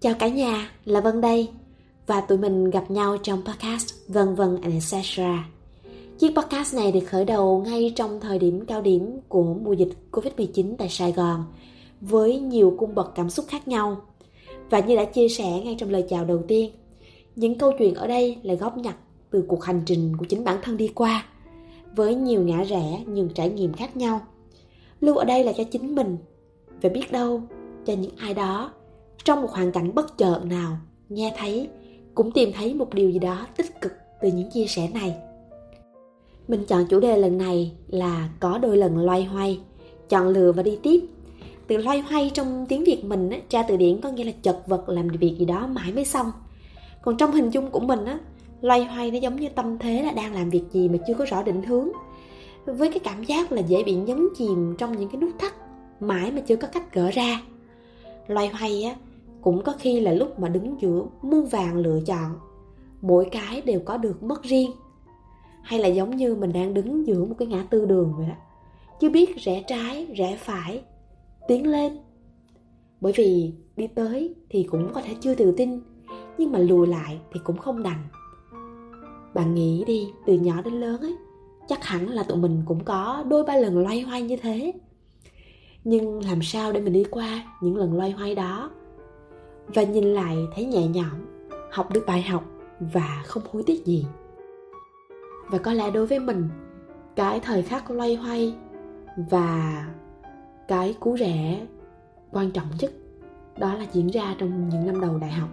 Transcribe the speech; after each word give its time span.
Chào 0.00 0.14
cả 0.18 0.28
nhà, 0.28 0.70
là 0.84 1.00
Vân 1.00 1.20
đây 1.20 1.48
và 2.06 2.20
tụi 2.20 2.38
mình 2.38 2.70
gặp 2.70 2.90
nhau 2.90 3.16
trong 3.22 3.42
podcast 3.44 3.94
Vân 4.08 4.34
Vân 4.34 4.60
and 4.62 4.94
etc. 4.94 5.20
Chiếc 6.18 6.34
podcast 6.36 6.74
này 6.74 6.92
được 6.92 7.00
khởi 7.06 7.24
đầu 7.24 7.62
ngay 7.66 7.92
trong 7.96 8.20
thời 8.20 8.38
điểm 8.38 8.66
cao 8.66 8.82
điểm 8.82 9.20
của 9.28 9.54
mùa 9.54 9.72
dịch 9.72 9.88
Covid-19 10.12 10.74
tại 10.78 10.88
Sài 10.88 11.12
Gòn 11.12 11.44
với 12.00 12.40
nhiều 12.40 12.74
cung 12.78 12.94
bậc 12.94 13.12
cảm 13.14 13.30
xúc 13.30 13.44
khác 13.48 13.68
nhau. 13.68 13.96
Và 14.70 14.80
như 14.80 14.96
đã 14.96 15.04
chia 15.04 15.28
sẻ 15.28 15.60
ngay 15.64 15.76
trong 15.78 15.90
lời 15.90 16.04
chào 16.08 16.24
đầu 16.24 16.42
tiên, 16.48 16.70
những 17.36 17.58
câu 17.58 17.72
chuyện 17.78 17.94
ở 17.94 18.06
đây 18.06 18.36
là 18.42 18.54
góp 18.54 18.76
nhặt 18.76 18.96
từ 19.30 19.44
cuộc 19.48 19.64
hành 19.64 19.82
trình 19.86 20.16
của 20.18 20.24
chính 20.24 20.44
bản 20.44 20.58
thân 20.62 20.76
đi 20.76 20.88
qua 20.88 21.26
với 21.96 22.14
nhiều 22.14 22.42
ngã 22.42 22.62
rẽ, 22.62 23.04
nhiều 23.06 23.28
trải 23.34 23.50
nghiệm 23.50 23.72
khác 23.72 23.96
nhau. 23.96 24.20
Lưu 25.00 25.16
ở 25.16 25.24
đây 25.24 25.44
là 25.44 25.52
cho 25.52 25.64
chính 25.64 25.94
mình 25.94 26.16
và 26.82 26.88
biết 26.88 27.12
đâu 27.12 27.42
cho 27.86 27.92
những 27.92 28.16
ai 28.16 28.34
đó 28.34 28.72
trong 29.24 29.42
một 29.42 29.50
hoàn 29.50 29.72
cảnh 29.72 29.94
bất 29.94 30.18
chợt 30.18 30.40
nào 30.44 30.76
nghe 31.08 31.34
thấy 31.38 31.68
cũng 32.14 32.32
tìm 32.32 32.52
thấy 32.52 32.74
một 32.74 32.94
điều 32.94 33.10
gì 33.10 33.18
đó 33.18 33.46
tích 33.56 33.80
cực 33.80 33.92
từ 34.22 34.28
những 34.28 34.50
chia 34.50 34.66
sẻ 34.66 34.88
này. 34.94 35.14
Mình 36.48 36.64
chọn 36.66 36.86
chủ 36.90 37.00
đề 37.00 37.16
lần 37.16 37.38
này 37.38 37.72
là 37.88 38.28
có 38.40 38.58
đôi 38.58 38.76
lần 38.76 38.98
loay 38.98 39.24
hoay 39.24 39.60
chọn 40.08 40.28
lừa 40.28 40.52
và 40.52 40.62
đi 40.62 40.78
tiếp. 40.82 41.00
Từ 41.66 41.76
loay 41.76 42.00
hoay 42.00 42.30
trong 42.34 42.66
tiếng 42.68 42.84
việt 42.84 43.04
mình 43.04 43.30
á, 43.30 43.38
tra 43.48 43.62
từ 43.62 43.76
điển 43.76 44.00
có 44.00 44.10
nghĩa 44.10 44.24
là 44.24 44.32
chật 44.42 44.62
vật 44.66 44.88
làm 44.88 45.08
việc 45.08 45.36
gì 45.38 45.44
đó 45.44 45.66
mãi 45.66 45.92
mới 45.92 46.04
xong. 46.04 46.32
Còn 47.02 47.16
trong 47.16 47.32
hình 47.32 47.50
dung 47.50 47.70
của 47.70 47.80
mình 47.80 48.04
á 48.04 48.18
loay 48.60 48.84
hoay 48.84 49.10
nó 49.10 49.18
giống 49.18 49.36
như 49.36 49.48
tâm 49.48 49.78
thế 49.78 50.02
là 50.02 50.12
đang 50.12 50.34
làm 50.34 50.50
việc 50.50 50.62
gì 50.72 50.88
mà 50.88 50.98
chưa 51.06 51.14
có 51.14 51.24
rõ 51.24 51.42
định 51.42 51.62
hướng. 51.62 51.88
Với 52.64 52.90
cái 52.90 52.98
cảm 52.98 53.24
giác 53.24 53.52
là 53.52 53.60
dễ 53.60 53.82
bị 53.82 53.94
nhấn 53.94 54.28
chìm 54.38 54.74
trong 54.78 54.98
những 54.98 55.08
cái 55.08 55.20
nút 55.20 55.30
thắt 55.38 55.54
mãi 56.00 56.30
mà 56.30 56.40
chưa 56.40 56.56
có 56.56 56.68
cách 56.68 56.94
gỡ 56.94 57.10
ra. 57.10 57.40
Loay 58.26 58.48
hoay 58.48 58.82
á 58.82 58.94
cũng 59.42 59.62
có 59.62 59.74
khi 59.78 60.00
là 60.00 60.12
lúc 60.12 60.38
mà 60.38 60.48
đứng 60.48 60.80
giữa 60.80 61.04
muôn 61.22 61.46
vàng 61.46 61.76
lựa 61.76 62.00
chọn, 62.06 62.34
mỗi 63.00 63.28
cái 63.32 63.60
đều 63.60 63.80
có 63.84 63.96
được 63.96 64.22
mất 64.22 64.42
riêng. 64.42 64.70
Hay 65.62 65.80
là 65.80 65.88
giống 65.88 66.16
như 66.16 66.34
mình 66.34 66.52
đang 66.52 66.74
đứng 66.74 67.06
giữa 67.06 67.24
một 67.24 67.34
cái 67.38 67.48
ngã 67.48 67.66
tư 67.70 67.86
đường 67.86 68.14
vậy 68.16 68.26
đó, 68.28 68.34
chưa 69.00 69.10
biết 69.10 69.36
rẽ 69.36 69.64
trái, 69.66 70.06
rẽ 70.16 70.36
phải, 70.40 70.82
tiến 71.48 71.70
lên. 71.70 71.98
Bởi 73.00 73.12
vì 73.16 73.52
đi 73.76 73.86
tới 73.86 74.34
thì 74.48 74.62
cũng 74.62 74.90
có 74.94 75.02
thể 75.02 75.14
chưa 75.20 75.34
tự 75.34 75.54
tin, 75.56 75.80
nhưng 76.38 76.52
mà 76.52 76.58
lùi 76.58 76.86
lại 76.86 77.20
thì 77.32 77.40
cũng 77.44 77.56
không 77.56 77.82
đành. 77.82 78.04
Bạn 79.34 79.54
nghĩ 79.54 79.84
đi, 79.86 80.08
từ 80.26 80.34
nhỏ 80.34 80.62
đến 80.62 80.74
lớn 80.74 81.00
ấy, 81.00 81.16
chắc 81.68 81.84
hẳn 81.84 82.08
là 82.08 82.22
tụi 82.22 82.38
mình 82.38 82.62
cũng 82.66 82.84
có 82.84 83.24
đôi 83.28 83.44
ba 83.44 83.56
lần 83.56 83.78
loay 83.78 84.00
hoay 84.00 84.22
như 84.22 84.36
thế. 84.36 84.72
Nhưng 85.84 86.24
làm 86.24 86.42
sao 86.42 86.72
để 86.72 86.80
mình 86.80 86.92
đi 86.92 87.04
qua 87.10 87.56
những 87.62 87.76
lần 87.76 87.96
loay 87.96 88.10
hoay 88.10 88.34
đó? 88.34 88.70
Và 89.74 89.82
nhìn 89.82 90.04
lại 90.04 90.36
thấy 90.54 90.64
nhẹ 90.64 90.86
nhõm, 90.88 91.26
học 91.70 91.92
được 91.92 92.04
bài 92.06 92.22
học 92.22 92.44
và 92.80 93.22
không 93.26 93.42
hối 93.52 93.62
tiếc 93.66 93.86
gì. 93.86 94.06
Và 95.50 95.58
có 95.58 95.72
lẽ 95.72 95.90
đối 95.90 96.06
với 96.06 96.18
mình, 96.18 96.48
cái 97.16 97.40
thời 97.40 97.62
khắc 97.62 97.90
loay 97.90 98.14
hoay 98.14 98.54
và 99.30 99.86
cái 100.68 100.94
cú 101.00 101.16
rẻ 101.16 101.66
quan 102.32 102.50
trọng 102.50 102.66
nhất 102.80 102.92
đó 103.58 103.74
là 103.74 103.86
diễn 103.92 104.06
ra 104.06 104.34
trong 104.38 104.68
những 104.68 104.86
năm 104.86 105.00
đầu 105.00 105.18
đại 105.18 105.30
học. 105.30 105.48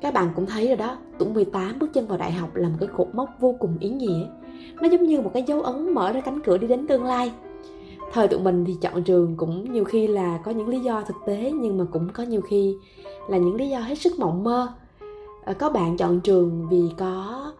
Các 0.00 0.14
bạn 0.14 0.28
cũng 0.36 0.46
thấy 0.46 0.66
rồi 0.66 0.76
đó, 0.76 0.96
tuổi 1.18 1.28
18 1.28 1.78
bước 1.78 1.92
chân 1.92 2.06
vào 2.06 2.18
đại 2.18 2.32
học 2.32 2.54
là 2.54 2.68
một 2.68 2.76
cái 2.80 2.88
cột 2.96 3.08
mốc 3.12 3.28
vô 3.40 3.56
cùng 3.58 3.78
ý 3.80 3.88
nghĩa. 3.88 4.26
Nó 4.80 4.88
giống 4.88 5.02
như 5.02 5.20
một 5.20 5.30
cái 5.34 5.42
dấu 5.42 5.62
ấn 5.62 5.94
mở 5.94 6.12
ra 6.12 6.20
cánh 6.20 6.40
cửa 6.40 6.58
đi 6.58 6.66
đến 6.66 6.86
tương 6.86 7.04
lai 7.04 7.32
thời 8.12 8.28
tụi 8.28 8.40
mình 8.40 8.64
thì 8.64 8.76
chọn 8.80 9.02
trường 9.02 9.36
cũng 9.36 9.72
nhiều 9.72 9.84
khi 9.84 10.06
là 10.06 10.38
có 10.44 10.50
những 10.50 10.68
lý 10.68 10.80
do 10.80 11.02
thực 11.02 11.16
tế, 11.26 11.52
nhưng 11.54 11.78
mà 11.78 11.84
cũng 11.92 12.08
có 12.12 12.22
nhiều 12.22 12.40
khi 12.40 12.76
là 13.28 13.38
những 13.38 13.54
lý 13.54 13.68
do 13.68 13.78
hết 13.80 13.94
sức 13.94 14.18
mộng 14.18 14.44
mơ. 14.44 14.68
Ờ, 15.44 15.54
có 15.54 15.70
bạn 15.70 15.96
chọn 15.96 16.20
trường 16.20 16.68
vì 16.70 16.82
có 16.98 17.52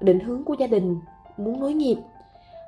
định 0.00 0.20
hướng 0.20 0.44
của 0.44 0.54
gia 0.58 0.66
đình, 0.66 0.96
muốn 1.36 1.60
nối 1.60 1.72
nghiệp. 1.72 1.96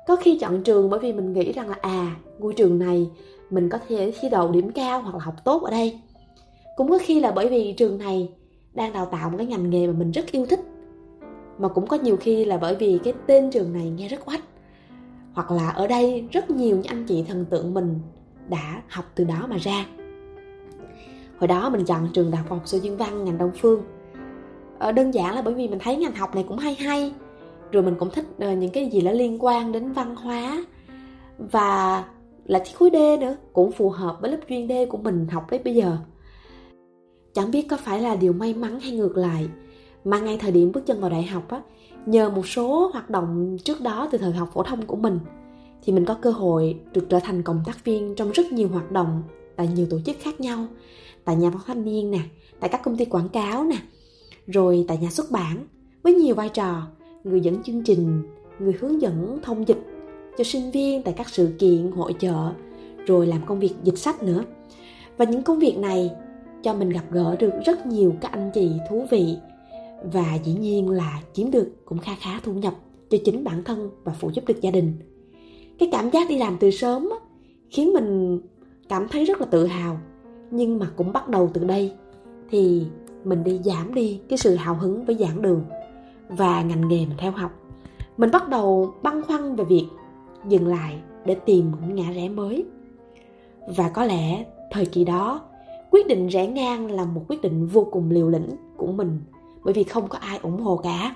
Có 0.07 0.15
khi 0.15 0.37
chọn 0.39 0.63
trường 0.63 0.89
bởi 0.89 0.99
vì 0.99 1.13
mình 1.13 1.33
nghĩ 1.33 1.51
rằng 1.51 1.69
là 1.69 1.75
à 1.81 2.15
ngôi 2.39 2.53
trường 2.53 2.79
này 2.79 3.09
mình 3.49 3.69
có 3.69 3.79
thể 3.87 4.13
thi 4.19 4.29
đậu 4.29 4.51
điểm 4.51 4.71
cao 4.71 5.01
hoặc 5.01 5.15
là 5.15 5.23
học 5.23 5.35
tốt 5.43 5.63
ở 5.63 5.71
đây. 5.71 5.99
Cũng 6.75 6.89
có 6.89 6.97
khi 7.01 7.19
là 7.19 7.31
bởi 7.31 7.49
vì 7.49 7.73
trường 7.73 7.97
này 7.97 8.29
đang 8.73 8.93
đào 8.93 9.05
tạo 9.05 9.29
một 9.29 9.37
cái 9.37 9.47
ngành 9.47 9.69
nghề 9.69 9.87
mà 9.87 9.93
mình 9.93 10.11
rất 10.11 10.31
yêu 10.31 10.45
thích, 10.45 10.59
mà 11.59 11.67
cũng 11.67 11.87
có 11.87 11.97
nhiều 11.97 12.17
khi 12.17 12.45
là 12.45 12.57
bởi 12.57 12.75
vì 12.75 12.99
cái 13.03 13.13
tên 13.27 13.51
trường 13.51 13.73
này 13.73 13.89
nghe 13.89 14.07
rất 14.07 14.29
oách 14.29 14.41
hoặc 15.35 15.51
là 15.51 15.69
ở 15.69 15.87
đây 15.87 16.27
rất 16.31 16.49
nhiều 16.49 16.75
những 16.75 16.85
anh 16.85 17.05
chị 17.05 17.23
thần 17.27 17.45
tượng 17.45 17.73
mình 17.73 17.99
đã 18.49 18.81
học 18.89 19.05
từ 19.15 19.23
đó 19.23 19.47
mà 19.49 19.57
ra. 19.57 19.85
Hồi 21.39 21.47
đó 21.47 21.69
mình 21.69 21.85
chọn 21.85 22.09
trường 22.13 22.31
đại 22.31 22.41
học 22.41 22.49
học 22.49 22.67
dương 22.67 22.97
văn 22.97 23.25
ngành 23.25 23.37
đông 23.37 23.51
phương. 23.61 23.81
Ờ, 24.79 24.91
đơn 24.91 25.13
giản 25.13 25.35
là 25.35 25.41
bởi 25.41 25.53
vì 25.53 25.67
mình 25.67 25.79
thấy 25.79 25.95
ngành 25.95 26.15
học 26.15 26.35
này 26.35 26.45
cũng 26.47 26.57
hay 26.57 26.75
hay 26.75 27.13
rồi 27.71 27.83
mình 27.83 27.95
cũng 27.99 28.09
thích 28.09 28.25
uh, 28.35 28.57
những 28.57 28.71
cái 28.71 28.89
gì 28.89 29.01
nó 29.01 29.11
liên 29.11 29.45
quan 29.45 29.71
đến 29.71 29.91
văn 29.91 30.15
hóa 30.15 30.65
và 31.37 32.03
là 32.45 32.61
thi 32.65 32.71
khối 32.75 32.89
D 32.93 33.21
nữa 33.21 33.35
cũng 33.53 33.71
phù 33.71 33.89
hợp 33.89 34.17
với 34.21 34.31
lớp 34.31 34.37
chuyên 34.49 34.67
D 34.67 34.71
của 34.89 34.97
mình 34.97 35.27
học 35.27 35.51
đến 35.51 35.61
bây 35.63 35.75
giờ. 35.75 35.97
Chẳng 37.33 37.51
biết 37.51 37.67
có 37.69 37.77
phải 37.77 38.01
là 38.01 38.15
điều 38.15 38.33
may 38.33 38.53
mắn 38.53 38.79
hay 38.79 38.91
ngược 38.91 39.17
lại 39.17 39.47
mà 40.03 40.19
ngay 40.19 40.37
thời 40.37 40.51
điểm 40.51 40.71
bước 40.71 40.85
chân 40.85 41.01
vào 41.01 41.09
đại 41.09 41.23
học 41.23 41.49
á 41.49 41.61
nhờ 42.05 42.29
một 42.29 42.47
số 42.47 42.89
hoạt 42.93 43.09
động 43.09 43.57
trước 43.63 43.81
đó 43.81 44.07
từ 44.11 44.17
thời 44.17 44.31
học 44.31 44.49
phổ 44.53 44.63
thông 44.63 44.85
của 44.85 44.95
mình, 44.95 45.19
thì 45.83 45.93
mình 45.93 46.05
có 46.05 46.17
cơ 46.21 46.31
hội 46.31 46.79
được 46.93 47.07
trở 47.09 47.19
thành 47.19 47.43
cộng 47.43 47.61
tác 47.65 47.85
viên 47.85 48.15
trong 48.15 48.31
rất 48.31 48.51
nhiều 48.51 48.67
hoạt 48.67 48.91
động 48.91 49.23
tại 49.55 49.69
nhiều 49.75 49.87
tổ 49.89 49.99
chức 50.05 50.15
khác 50.19 50.39
nhau, 50.39 50.65
tại 51.25 51.35
nhà 51.35 51.49
báo 51.49 51.61
thanh 51.65 51.85
niên 51.85 52.11
nè, 52.11 52.19
tại 52.59 52.69
các 52.69 52.81
công 52.83 52.97
ty 52.97 53.05
quảng 53.05 53.29
cáo 53.29 53.63
nè, 53.63 53.77
rồi 54.47 54.85
tại 54.87 54.97
nhà 54.97 55.09
xuất 55.09 55.31
bản 55.31 55.67
với 56.03 56.13
nhiều 56.13 56.35
vai 56.35 56.49
trò, 56.49 56.81
người 57.23 57.41
dẫn 57.41 57.63
chương 57.63 57.83
trình, 57.83 58.23
người 58.59 58.73
hướng 58.79 59.01
dẫn 59.01 59.39
thông 59.43 59.67
dịch 59.67 59.79
cho 60.37 60.43
sinh 60.43 60.71
viên 60.71 61.03
tại 61.03 61.13
các 61.17 61.29
sự 61.29 61.55
kiện, 61.59 61.91
hội 61.91 62.13
chợ, 62.19 62.51
rồi 63.05 63.27
làm 63.27 63.45
công 63.45 63.59
việc 63.59 63.73
dịch 63.83 63.97
sách 63.97 64.23
nữa. 64.23 64.43
Và 65.17 65.25
những 65.25 65.43
công 65.43 65.59
việc 65.59 65.77
này 65.77 66.11
cho 66.63 66.73
mình 66.73 66.89
gặp 66.89 67.03
gỡ 67.11 67.35
được 67.39 67.53
rất 67.65 67.85
nhiều 67.85 68.15
các 68.21 68.31
anh 68.31 68.51
chị 68.53 68.71
thú 68.89 69.05
vị 69.11 69.37
và 70.03 70.35
dĩ 70.43 70.53
nhiên 70.53 70.89
là 70.89 71.21
kiếm 71.33 71.51
được 71.51 71.85
cũng 71.85 71.97
kha 71.97 72.15
khá 72.19 72.39
thu 72.43 72.53
nhập 72.53 72.73
cho 73.09 73.17
chính 73.25 73.43
bản 73.43 73.63
thân 73.63 73.89
và 74.03 74.13
phụ 74.19 74.29
giúp 74.33 74.43
được 74.47 74.61
gia 74.61 74.71
đình. 74.71 74.93
Cái 75.79 75.89
cảm 75.91 76.09
giác 76.09 76.29
đi 76.29 76.37
làm 76.37 76.57
từ 76.59 76.71
sớm 76.71 77.09
khiến 77.69 77.93
mình 77.93 78.39
cảm 78.89 79.07
thấy 79.07 79.25
rất 79.25 79.41
là 79.41 79.47
tự 79.47 79.65
hào. 79.65 79.97
Nhưng 80.51 80.79
mà 80.79 80.91
cũng 80.95 81.13
bắt 81.13 81.29
đầu 81.29 81.49
từ 81.53 81.63
đây, 81.63 81.93
thì 82.49 82.85
mình 83.23 83.43
đi 83.43 83.59
giảm 83.63 83.93
đi 83.93 84.19
cái 84.29 84.37
sự 84.37 84.55
hào 84.55 84.75
hứng 84.75 85.05
với 85.05 85.15
giảng 85.15 85.41
đường 85.41 85.63
và 86.29 86.61
ngành 86.61 86.87
nghề 86.87 86.97
mình 86.97 87.17
theo 87.17 87.31
học. 87.31 87.51
Mình 88.17 88.31
bắt 88.31 88.49
đầu 88.49 88.93
băn 89.03 89.21
khoăn 89.21 89.55
về 89.55 89.63
việc 89.63 89.85
dừng 90.47 90.67
lại 90.67 90.97
để 91.25 91.35
tìm 91.35 91.71
một 91.71 91.77
ngã 91.87 92.11
rẽ 92.11 92.29
mới. 92.29 92.65
Và 93.77 93.89
có 93.89 94.05
lẽ 94.05 94.45
thời 94.71 94.85
kỳ 94.85 95.03
đó, 95.03 95.41
quyết 95.91 96.07
định 96.07 96.27
rẽ 96.27 96.47
ngang 96.47 96.91
là 96.91 97.05
một 97.05 97.21
quyết 97.27 97.41
định 97.41 97.65
vô 97.65 97.87
cùng 97.91 98.11
liều 98.11 98.29
lĩnh 98.29 98.49
của 98.77 98.91
mình 98.91 99.19
bởi 99.65 99.73
vì 99.73 99.83
không 99.83 100.07
có 100.07 100.17
ai 100.17 100.37
ủng 100.37 100.61
hộ 100.61 100.77
cả. 100.77 101.15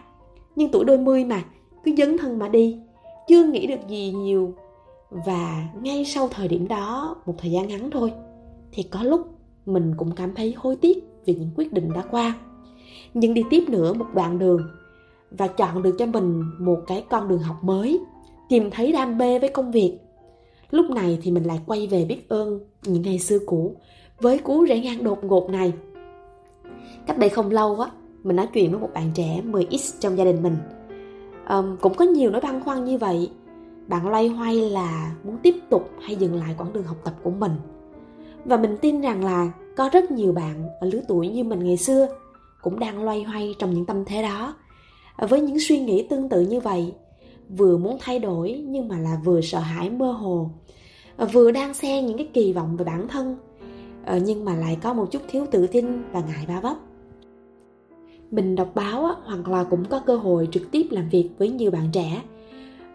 Nhưng 0.55 0.71
tuổi 0.71 0.85
đôi 0.85 0.97
mươi 0.97 1.25
mà, 1.25 1.43
cứ 1.83 1.91
dấn 1.97 2.17
thân 2.17 2.39
mà 2.39 2.47
đi, 2.47 2.77
chưa 3.27 3.43
nghĩ 3.43 3.67
được 3.67 3.87
gì 3.87 4.11
nhiều. 4.11 4.53
Và 5.09 5.67
ngay 5.81 6.05
sau 6.05 6.27
thời 6.27 6.47
điểm 6.47 6.67
đó, 6.67 7.15
một 7.25 7.33
thời 7.37 7.51
gian 7.51 7.67
ngắn 7.67 7.89
thôi, 7.91 8.13
thì 8.71 8.83
có 8.83 9.03
lúc 9.03 9.21
mình 9.65 9.93
cũng 9.97 10.11
cảm 10.15 10.35
thấy 10.35 10.53
hối 10.57 10.75
tiếc 10.75 10.97
vì 11.25 11.33
những 11.33 11.49
quyết 11.55 11.73
định 11.73 11.93
đã 11.93 12.03
qua. 12.11 12.35
Nhưng 13.13 13.33
đi 13.33 13.43
tiếp 13.49 13.63
nữa 13.69 13.93
một 13.93 14.05
đoạn 14.13 14.39
đường, 14.39 14.61
và 15.31 15.47
chọn 15.47 15.81
được 15.81 15.95
cho 15.99 16.05
mình 16.05 16.43
một 16.59 16.79
cái 16.87 17.05
con 17.09 17.27
đường 17.27 17.39
học 17.39 17.63
mới, 17.63 17.99
tìm 18.49 18.71
thấy 18.71 18.91
đam 18.91 19.17
mê 19.17 19.39
với 19.39 19.49
công 19.49 19.71
việc. 19.71 19.97
Lúc 20.71 20.89
này 20.89 21.19
thì 21.21 21.31
mình 21.31 21.43
lại 21.43 21.59
quay 21.65 21.87
về 21.87 22.05
biết 22.05 22.29
ơn 22.29 22.59
những 22.85 23.01
ngày 23.01 23.19
xưa 23.19 23.39
cũ 23.45 23.75
với 24.21 24.37
cú 24.37 24.63
rẽ 24.63 24.79
ngang 24.79 25.03
đột 25.03 25.23
ngột 25.23 25.49
này. 25.49 25.73
Cách 27.07 27.17
đây 27.17 27.29
không 27.29 27.51
lâu 27.51 27.79
á 27.79 27.91
mình 28.23 28.35
nói 28.35 28.47
chuyện 28.53 28.71
với 28.71 28.79
một 28.79 28.89
bạn 28.93 29.11
trẻ 29.13 29.41
10x 29.45 29.93
trong 29.99 30.17
gia 30.17 30.23
đình 30.23 30.43
mình. 30.43 30.57
Um, 31.49 31.77
cũng 31.77 31.93
có 31.93 32.05
nhiều 32.05 32.31
nỗi 32.31 32.41
băn 32.41 32.63
khoăn 32.63 32.85
như 32.85 32.97
vậy. 32.97 33.31
Bạn 33.87 34.07
loay 34.07 34.27
hoay 34.27 34.69
là 34.69 35.15
muốn 35.23 35.37
tiếp 35.43 35.55
tục 35.69 35.89
hay 36.01 36.15
dừng 36.15 36.35
lại 36.35 36.55
quãng 36.57 36.73
đường 36.73 36.83
học 36.83 36.97
tập 37.03 37.13
của 37.23 37.31
mình? 37.31 37.51
Và 38.45 38.57
mình 38.57 38.77
tin 38.81 39.01
rằng 39.01 39.23
là 39.23 39.51
có 39.77 39.89
rất 39.93 40.11
nhiều 40.11 40.31
bạn 40.31 40.63
ở 40.79 40.89
lứa 40.93 41.01
tuổi 41.07 41.27
như 41.27 41.43
mình 41.43 41.63
ngày 41.63 41.77
xưa 41.77 42.07
cũng 42.61 42.79
đang 42.79 43.03
loay 43.03 43.23
hoay 43.23 43.55
trong 43.59 43.73
những 43.73 43.85
tâm 43.85 44.05
thế 44.05 44.21
đó. 44.21 44.55
Với 45.29 45.41
những 45.41 45.59
suy 45.59 45.79
nghĩ 45.79 46.07
tương 46.09 46.29
tự 46.29 46.41
như 46.41 46.59
vậy 46.59 46.93
vừa 47.49 47.77
muốn 47.77 47.97
thay 47.99 48.19
đổi 48.19 48.63
nhưng 48.67 48.87
mà 48.87 48.97
là 48.97 49.21
vừa 49.25 49.41
sợ 49.41 49.59
hãi 49.59 49.89
mơ 49.89 50.11
hồ 50.11 50.49
vừa 51.33 51.51
đang 51.51 51.73
xen 51.73 52.05
những 52.05 52.17
cái 52.17 52.29
kỳ 52.33 52.53
vọng 52.53 52.77
về 52.77 52.85
bản 52.85 53.07
thân 53.07 53.37
ờ, 54.05 54.19
nhưng 54.25 54.45
mà 54.45 54.55
lại 54.55 54.77
có 54.81 54.93
một 54.93 55.11
chút 55.11 55.21
thiếu 55.29 55.45
tự 55.51 55.67
tin 55.67 56.03
và 56.11 56.19
ngại 56.19 56.45
ba 56.47 56.59
vấp 56.59 56.77
mình 58.31 58.55
đọc 58.55 58.71
báo 58.75 59.15
hoặc 59.23 59.47
là 59.47 59.63
cũng 59.63 59.85
có 59.85 59.99
cơ 59.99 60.17
hội 60.17 60.47
trực 60.51 60.71
tiếp 60.71 60.87
làm 60.91 61.09
việc 61.09 61.29
với 61.37 61.49
nhiều 61.49 61.71
bạn 61.71 61.89
trẻ. 61.93 62.21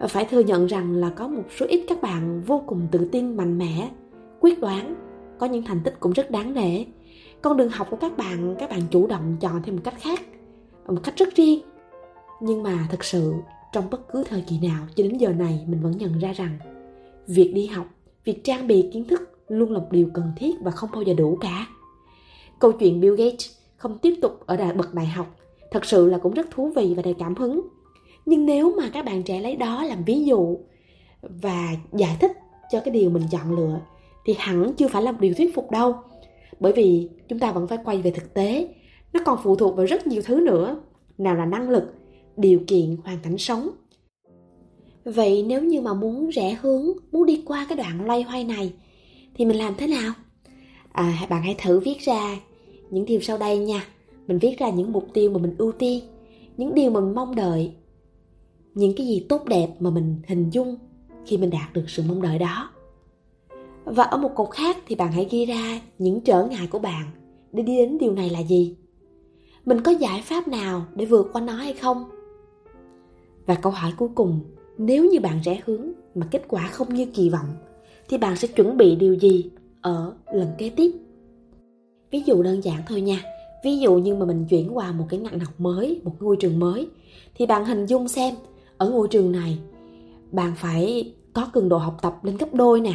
Phải 0.09 0.25
thừa 0.25 0.41
nhận 0.41 0.67
rằng 0.67 0.95
là 0.95 1.11
có 1.11 1.29
một 1.29 1.43
số 1.59 1.67
ít 1.67 1.85
các 1.89 2.03
bạn 2.03 2.43
vô 2.47 2.63
cùng 2.67 2.87
tự 2.91 3.09
tin, 3.13 3.37
mạnh 3.37 3.59
mẽ, 3.59 3.91
quyết 4.41 4.61
đoán, 4.61 4.95
có 5.39 5.47
những 5.47 5.65
thành 5.65 5.81
tích 5.85 5.95
cũng 6.01 6.13
rất 6.13 6.31
đáng 6.31 6.55
nể. 6.55 6.85
Con 7.43 7.57
đường 7.57 7.69
học 7.69 7.87
của 7.91 7.97
các 7.97 8.17
bạn 8.17 8.57
các 8.59 8.71
bạn 8.71 8.81
chủ 8.91 9.07
động 9.07 9.37
chọn 9.41 9.63
theo 9.63 9.75
một 9.75 9.81
cách 9.85 9.95
khác, 10.01 10.21
một 10.87 11.01
cách 11.03 11.17
rất 11.17 11.35
riêng. 11.35 11.61
Nhưng 12.41 12.63
mà 12.63 12.89
thực 12.91 13.05
sự, 13.05 13.35
trong 13.73 13.91
bất 13.91 14.13
cứ 14.13 14.25
thời 14.29 14.45
kỳ 14.49 14.59
nào, 14.59 14.87
cho 14.95 15.05
đến 15.05 15.19
giờ 15.19 15.29
này, 15.29 15.65
mình 15.67 15.81
vẫn 15.83 15.99
nhận 15.99 16.19
ra 16.19 16.33
rằng 16.33 16.59
việc 17.27 17.53
đi 17.55 17.67
học, 17.67 17.87
việc 18.25 18.45
trang 18.45 18.67
bị 18.67 18.91
kiến 18.93 19.05
thức 19.05 19.21
luôn 19.49 19.73
là 19.73 19.79
một 19.79 19.89
điều 19.91 20.09
cần 20.15 20.33
thiết 20.37 20.55
và 20.61 20.71
không 20.71 20.91
bao 20.93 21.03
giờ 21.03 21.15
đủ 21.15 21.39
cả. 21.41 21.67
Câu 22.59 22.73
chuyện 22.73 23.01
bill 23.01 23.17
gates 23.17 23.51
không 23.85 23.99
tiếp 23.99 24.15
tục 24.23 24.41
ở 24.47 24.57
đại 24.57 24.73
bậc 24.73 24.95
đại 24.95 25.07
học. 25.07 25.37
Thật 25.71 25.85
sự 25.85 26.09
là 26.09 26.19
cũng 26.19 26.35
rất 26.35 26.51
thú 26.51 26.73
vị 26.77 26.95
và 26.97 27.03
đầy 27.03 27.15
cảm 27.19 27.35
hứng. 27.35 27.61
Nhưng 28.27 28.47
nếu 28.47 28.75
mà 28.77 28.91
các 28.93 29.05
bạn 29.05 29.23
trẻ 29.23 29.41
lấy 29.41 29.57
đó 29.57 29.85
làm 29.85 30.05
ví 30.05 30.25
dụ 30.25 30.59
và 31.23 31.69
giải 31.93 32.17
thích 32.21 32.33
cho 32.71 32.81
cái 32.81 32.95
điều 32.95 33.11
mình 33.11 33.23
chọn 33.31 33.57
lựa 33.57 33.81
thì 34.25 34.35
hẳn 34.39 34.73
chưa 34.77 34.89
phải 34.89 35.03
là 35.03 35.13
một 35.13 35.19
điều 35.21 35.35
thuyết 35.35 35.55
phục 35.55 35.71
đâu. 35.71 35.95
Bởi 36.61 36.73
vì 36.73 37.09
chúng 37.29 37.39
ta 37.39 37.53
vẫn 37.53 37.69
phải 37.69 37.79
quay 37.85 38.03
về 38.03 38.11
thực 38.11 38.35
tế 38.35 38.69
nó 39.13 39.21
còn 39.25 39.39
phụ 39.43 39.57
thuộc 39.57 39.77
vào 39.77 39.87
rất 39.87 40.07
nhiều 40.07 40.23
thứ 40.25 40.41
nữa. 40.41 40.77
Nào 41.19 41.35
là 41.35 41.45
năng 41.45 41.71
lực 41.71 41.95
điều 42.37 42.61
kiện 42.67 42.97
hoàn 43.05 43.19
cảnh 43.23 43.39
sống. 43.39 43.71
Vậy 45.05 45.45
nếu 45.49 45.63
như 45.63 45.81
mà 45.81 45.95
muốn 45.95 46.29
rẽ 46.29 46.59
hướng 46.61 46.87
muốn 47.13 47.27
đi 47.27 47.43
qua 47.47 47.67
cái 47.69 47.79
đoạn 47.79 48.05
loay 48.05 48.23
hoay 48.23 48.45
này 48.45 48.73
thì 49.35 49.45
mình 49.45 49.57
làm 49.57 49.75
thế 49.79 49.87
nào? 49.87 50.13
À, 50.93 51.27
bạn 51.31 51.43
hãy 51.43 51.55
thử 51.59 51.81
viết 51.81 52.01
ra 52.01 52.39
những 52.95 53.05
điều 53.05 53.21
sau 53.21 53.39
đây 53.39 53.59
nha. 53.59 53.87
Mình 54.27 54.39
viết 54.39 54.59
ra 54.59 54.71
những 54.71 54.93
mục 54.93 55.07
tiêu 55.15 55.31
mà 55.31 55.39
mình 55.39 55.55
ưu 55.59 55.73
tiên, 55.73 56.05
những 56.57 56.75
điều 56.75 56.91
mà 56.91 57.01
mình 57.01 57.15
mong 57.15 57.35
đợi, 57.35 57.73
những 58.75 58.93
cái 58.97 59.07
gì 59.07 59.27
tốt 59.29 59.45
đẹp 59.45 59.69
mà 59.81 59.91
mình 59.91 60.17
hình 60.27 60.51
dung 60.51 60.77
khi 61.27 61.37
mình 61.37 61.51
đạt 61.51 61.73
được 61.73 61.85
sự 61.87 62.03
mong 62.09 62.23
đợi 62.23 62.39
đó. 62.39 62.71
Và 63.85 64.05
ở 64.05 64.19
một 64.19 64.31
cột 64.35 64.51
khác 64.51 64.77
thì 64.87 64.95
bạn 64.95 65.13
hãy 65.13 65.27
ghi 65.31 65.45
ra 65.45 65.81
những 65.99 66.21
trở 66.21 66.45
ngại 66.45 66.67
của 66.71 66.79
bạn 66.79 67.05
để 67.53 67.63
đi 67.63 67.77
đến 67.77 67.99
điều 67.99 68.13
này 68.13 68.31
là 68.31 68.43
gì? 68.43 68.77
Mình 69.65 69.81
có 69.81 69.91
giải 69.91 70.23
pháp 70.25 70.49
nào 70.49 70.87
để 70.95 71.05
vượt 71.05 71.29
qua 71.33 71.43
nó 71.43 71.53
hay 71.53 71.73
không? 71.73 72.05
Và 73.47 73.55
câu 73.55 73.73
hỏi 73.73 73.93
cuối 73.97 74.09
cùng, 74.15 74.41
nếu 74.79 75.05
như 75.05 75.21
bạn 75.21 75.41
rẽ 75.45 75.61
hướng 75.65 75.93
mà 76.15 76.27
kết 76.31 76.43
quả 76.49 76.69
không 76.69 76.95
như 76.95 77.07
kỳ 77.07 77.31
vọng, 77.31 77.49
thì 78.09 78.19
bạn 78.19 78.37
sẽ 78.37 78.49
chuẩn 78.49 78.77
bị 78.77 78.97
điều 78.97 79.15
gì 79.15 79.51
ở 79.81 80.15
lần 80.33 80.49
kế 80.59 80.71
tiếp? 80.71 80.93
Ví 82.15 82.23
dụ 82.27 82.43
đơn 82.43 82.65
giản 82.65 82.83
thôi 82.87 83.01
nha. 83.01 83.23
Ví 83.65 83.79
dụ 83.79 83.95
như 83.95 84.15
mà 84.15 84.27
mình 84.27 84.47
chuyển 84.49 84.77
qua 84.77 84.93
một 84.93 85.05
cái 85.09 85.21
ngành 85.21 85.39
học 85.39 85.61
mới, 85.61 86.01
một 86.05 86.13
ngôi 86.21 86.37
trường 86.37 86.59
mới, 86.59 86.89
thì 87.35 87.47
bạn 87.47 87.65
hình 87.65 87.87
dung 87.87 88.09
xem, 88.09 88.35
ở 88.79 88.91
ngôi 88.91 89.09
trường 89.09 89.33
này, 89.33 89.59
bạn 90.33 90.53
phải 90.57 91.13
có 91.33 91.47
cường 91.53 91.69
độ 91.69 91.79
học 91.79 91.97
tập 92.03 92.25
lên 92.25 92.37
gấp 92.37 92.55
đôi 92.55 92.81
nè, 92.81 92.93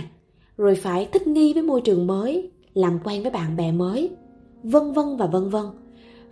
rồi 0.58 0.76
phải 0.76 1.06
thích 1.06 1.28
nghi 1.28 1.54
với 1.54 1.64
môi 1.64 1.82
trường 1.82 2.08
mới, 2.08 2.52
làm 2.74 3.00
quen 3.04 3.22
với 3.22 3.32
bạn 3.32 3.56
bè 3.56 3.72
mới, 3.72 4.10
vân 4.64 4.92
vân 4.92 5.18
và 5.18 5.26
vân 5.26 5.50
vân. 5.50 5.66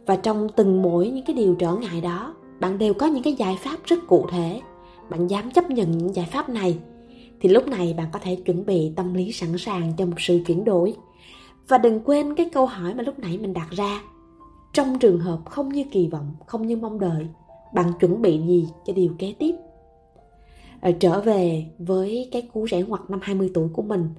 Và 0.05 0.15
trong 0.15 0.47
từng 0.55 0.81
mỗi 0.81 1.09
những 1.09 1.25
cái 1.25 1.35
điều 1.35 1.55
trở 1.55 1.75
ngại 1.75 2.01
đó, 2.01 2.35
bạn 2.59 2.77
đều 2.77 2.93
có 2.93 3.05
những 3.05 3.23
cái 3.23 3.33
giải 3.33 3.57
pháp 3.63 3.77
rất 3.85 3.99
cụ 4.07 4.25
thể. 4.31 4.61
Bạn 5.09 5.27
dám 5.27 5.51
chấp 5.51 5.69
nhận 5.69 5.91
những 5.91 6.15
giải 6.15 6.27
pháp 6.31 6.49
này, 6.49 6.77
thì 7.39 7.49
lúc 7.49 7.67
này 7.67 7.93
bạn 7.97 8.07
có 8.13 8.19
thể 8.19 8.35
chuẩn 8.35 8.65
bị 8.65 8.91
tâm 8.95 9.13
lý 9.13 9.31
sẵn 9.31 9.57
sàng 9.57 9.93
cho 9.97 10.05
một 10.05 10.17
sự 10.17 10.39
chuyển 10.47 10.63
đổi 10.63 10.95
và 11.67 11.77
đừng 11.77 11.99
quên 12.05 12.35
cái 12.35 12.49
câu 12.53 12.65
hỏi 12.65 12.93
mà 12.93 13.03
lúc 13.03 13.19
nãy 13.19 13.37
mình 13.41 13.53
đặt 13.53 13.67
ra. 13.71 14.01
Trong 14.73 14.99
trường 14.99 15.19
hợp 15.19 15.39
không 15.45 15.69
như 15.69 15.83
kỳ 15.91 16.07
vọng, 16.07 16.35
không 16.45 16.67
như 16.67 16.77
mong 16.77 16.99
đợi, 16.99 17.27
bạn 17.73 17.91
chuẩn 17.99 18.21
bị 18.21 18.39
gì 18.39 18.67
cho 18.85 18.93
điều 18.93 19.11
kế 19.19 19.33
tiếp? 19.39 19.55
Ờ, 20.81 20.91
trở 20.91 21.21
về 21.21 21.65
với 21.79 22.29
cái 22.31 22.41
cú 22.41 22.65
rẽ 22.65 22.81
ngoặt 22.81 23.01
năm 23.09 23.19
20 23.23 23.51
tuổi 23.53 23.67
của 23.73 23.81
mình, 23.81 24.09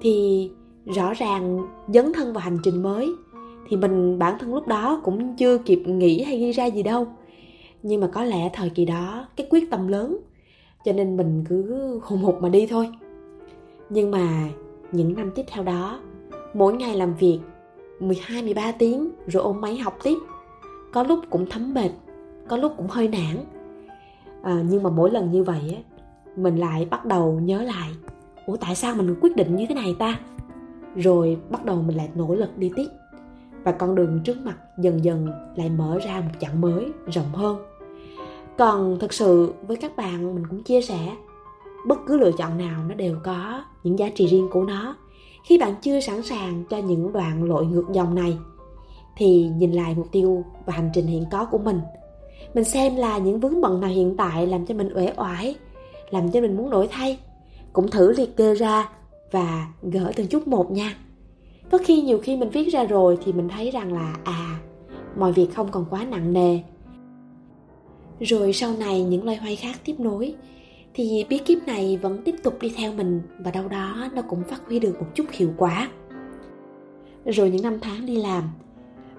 thì 0.00 0.50
rõ 0.84 1.12
ràng 1.14 1.58
dấn 1.88 2.12
thân 2.12 2.32
vào 2.32 2.40
hành 2.40 2.58
trình 2.62 2.82
mới, 2.82 3.12
thì 3.68 3.76
mình, 3.76 4.18
bản 4.18 4.38
thân 4.38 4.54
lúc 4.54 4.68
đó 4.68 5.00
cũng 5.04 5.36
chưa 5.36 5.58
kịp 5.58 5.82
nghĩ 5.86 6.22
hay 6.22 6.38
ghi 6.38 6.52
ra 6.52 6.66
gì 6.66 6.82
đâu. 6.82 7.06
Nhưng 7.82 8.00
mà 8.00 8.06
có 8.06 8.24
lẽ 8.24 8.50
thời 8.52 8.70
kỳ 8.70 8.84
đó, 8.84 9.28
cái 9.36 9.46
quyết 9.50 9.70
tâm 9.70 9.88
lớn, 9.88 10.18
cho 10.84 10.92
nên 10.92 11.16
mình 11.16 11.44
cứ 11.48 12.00
hùng 12.02 12.22
hục 12.22 12.42
mà 12.42 12.48
đi 12.48 12.66
thôi. 12.66 12.88
Nhưng 13.90 14.10
mà 14.10 14.48
những 14.92 15.14
năm 15.14 15.30
tiếp 15.34 15.44
theo 15.48 15.64
đó 15.64 16.00
mỗi 16.54 16.72
ngày 16.72 16.96
làm 16.96 17.14
việc 17.14 17.40
12 18.00 18.42
13 18.42 18.72
tiếng 18.72 19.10
rồi 19.26 19.42
ôm 19.42 19.60
máy 19.60 19.76
học 19.76 19.98
tiếp. 20.02 20.18
Có 20.92 21.02
lúc 21.02 21.18
cũng 21.30 21.46
thấm 21.50 21.74
mệt 21.74 21.90
có 22.48 22.56
lúc 22.56 22.72
cũng 22.76 22.86
hơi 22.88 23.08
nản. 23.08 23.44
À, 24.42 24.62
nhưng 24.70 24.82
mà 24.82 24.90
mỗi 24.90 25.10
lần 25.10 25.30
như 25.30 25.42
vậy 25.42 25.76
á 25.76 25.82
mình 26.36 26.56
lại 26.56 26.86
bắt 26.90 27.04
đầu 27.04 27.40
nhớ 27.40 27.62
lại 27.62 27.90
ủa 28.46 28.56
tại 28.56 28.74
sao 28.74 28.94
mình 28.94 29.16
quyết 29.20 29.36
định 29.36 29.56
như 29.56 29.66
thế 29.68 29.74
này 29.74 29.96
ta? 29.98 30.20
Rồi 30.96 31.38
bắt 31.50 31.64
đầu 31.64 31.82
mình 31.82 31.96
lại 31.96 32.08
nỗ 32.14 32.34
lực 32.34 32.58
đi 32.58 32.72
tiếp. 32.76 32.88
Và 33.64 33.72
con 33.72 33.94
đường 33.94 34.20
trước 34.24 34.36
mặt 34.44 34.56
dần 34.78 35.04
dần 35.04 35.28
lại 35.56 35.70
mở 35.70 35.98
ra 36.04 36.20
một 36.20 36.32
chặng 36.40 36.60
mới 36.60 36.92
rộng 37.06 37.32
hơn. 37.34 37.56
Còn 38.58 38.98
thực 39.00 39.12
sự 39.12 39.52
với 39.66 39.76
các 39.76 39.96
bạn 39.96 40.34
mình 40.34 40.46
cũng 40.50 40.62
chia 40.62 40.82
sẻ 40.82 41.16
bất 41.86 41.98
cứ 42.06 42.18
lựa 42.18 42.32
chọn 42.32 42.58
nào 42.58 42.84
nó 42.88 42.94
đều 42.94 43.16
có 43.24 43.64
những 43.82 43.98
giá 43.98 44.08
trị 44.14 44.26
riêng 44.26 44.48
của 44.50 44.64
nó 44.64 44.96
khi 45.44 45.58
bạn 45.58 45.74
chưa 45.82 46.00
sẵn 46.00 46.22
sàng 46.22 46.64
cho 46.70 46.78
những 46.78 47.12
đoạn 47.12 47.44
lội 47.44 47.66
ngược 47.66 47.84
dòng 47.92 48.14
này, 48.14 48.38
thì 49.16 49.50
nhìn 49.56 49.72
lại 49.72 49.94
mục 49.96 50.06
tiêu 50.12 50.44
và 50.66 50.72
hành 50.72 50.90
trình 50.94 51.06
hiện 51.06 51.24
có 51.30 51.44
của 51.44 51.58
mình. 51.58 51.80
Mình 52.54 52.64
xem 52.64 52.96
là 52.96 53.18
những 53.18 53.40
vướng 53.40 53.60
bận 53.60 53.80
nào 53.80 53.90
hiện 53.90 54.16
tại 54.16 54.46
làm 54.46 54.66
cho 54.66 54.74
mình 54.74 54.88
uể 54.94 55.12
oải, 55.16 55.54
làm 56.10 56.30
cho 56.30 56.40
mình 56.40 56.56
muốn 56.56 56.70
đổi 56.70 56.88
thay. 56.88 57.18
Cũng 57.72 57.90
thử 57.90 58.12
liệt 58.12 58.36
kê 58.36 58.54
ra 58.54 58.88
và 59.30 59.66
gỡ 59.82 60.12
từng 60.16 60.26
chút 60.26 60.48
một 60.48 60.70
nha. 60.70 60.96
Có 61.70 61.78
khi 61.84 62.02
nhiều 62.02 62.18
khi 62.18 62.36
mình 62.36 62.48
viết 62.48 62.68
ra 62.72 62.84
rồi 62.84 63.18
thì 63.24 63.32
mình 63.32 63.48
thấy 63.48 63.70
rằng 63.70 63.92
là 63.92 64.16
à 64.24 64.60
mọi 65.16 65.32
việc 65.32 65.54
không 65.54 65.68
còn 65.70 65.84
quá 65.90 66.04
nặng 66.04 66.32
nề. 66.32 66.58
Rồi 68.20 68.52
sau 68.52 68.72
này 68.78 69.02
những 69.02 69.24
loay 69.24 69.36
hoay 69.36 69.56
khác 69.56 69.80
tiếp 69.84 69.94
nối 69.98 70.34
thì 70.94 71.26
bí 71.28 71.38
kíp 71.38 71.58
này 71.66 71.98
vẫn 72.02 72.22
tiếp 72.24 72.34
tục 72.42 72.58
đi 72.60 72.72
theo 72.76 72.92
mình 72.92 73.20
và 73.38 73.50
đâu 73.50 73.68
đó 73.68 74.08
nó 74.14 74.22
cũng 74.22 74.44
phát 74.44 74.66
huy 74.66 74.78
được 74.78 75.00
một 75.00 75.06
chút 75.14 75.24
hiệu 75.32 75.50
quả. 75.56 75.90
Rồi 77.24 77.50
những 77.50 77.62
năm 77.62 77.78
tháng 77.80 78.06
đi 78.06 78.16
làm 78.16 78.44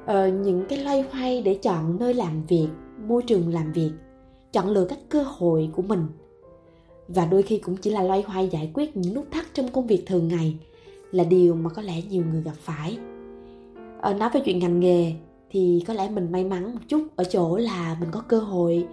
uh, 0.04 0.34
những 0.46 0.66
cái 0.70 0.80
loay 0.80 1.02
hoay 1.12 1.42
để 1.42 1.56
chọn 1.56 2.00
nơi 2.00 2.14
làm 2.14 2.46
việc 2.48 2.68
môi 3.08 3.24
trường 3.24 3.54
làm 3.54 3.72
việc 3.72 3.92
chọn 4.52 4.70
lựa 4.70 4.86
các 4.90 5.00
cơ 5.10 5.24
hội 5.24 5.70
của 5.74 5.82
mình. 5.82 6.06
Và 7.08 7.26
đôi 7.26 7.44
khi 7.44 7.58
cũng 7.58 7.76
chỉ 7.76 7.90
là 7.90 8.04
loay 8.04 8.22
hoay 8.22 8.48
giải 8.48 8.72
quyết 8.74 8.98
những 8.98 9.14
nút 9.14 9.26
thắt 9.32 9.46
trong 9.54 9.68
công 9.68 9.88
việc 9.88 10.04
thường 10.06 10.28
ngày 10.28 10.58
là 11.12 11.24
điều 11.24 11.56
mà 11.56 11.70
có 11.70 11.82
lẽ 11.82 12.02
nhiều 12.10 12.24
người 12.32 12.42
gặp 12.42 12.56
phải. 12.60 12.98
Ờ, 14.02 14.14
nói 14.14 14.30
về 14.34 14.42
chuyện 14.46 14.60
ngành 14.60 14.80
nghề 14.80 15.14
thì 15.50 15.84
có 15.88 15.94
lẽ 15.94 16.10
mình 16.10 16.32
may 16.32 16.44
mắn 16.44 16.74
một 16.74 16.82
chút 16.88 17.08
ở 17.16 17.24
chỗ 17.24 17.58
là 17.58 17.98
mình 18.00 18.10
có 18.12 18.24
cơ 18.28 18.40
hội 18.40 18.88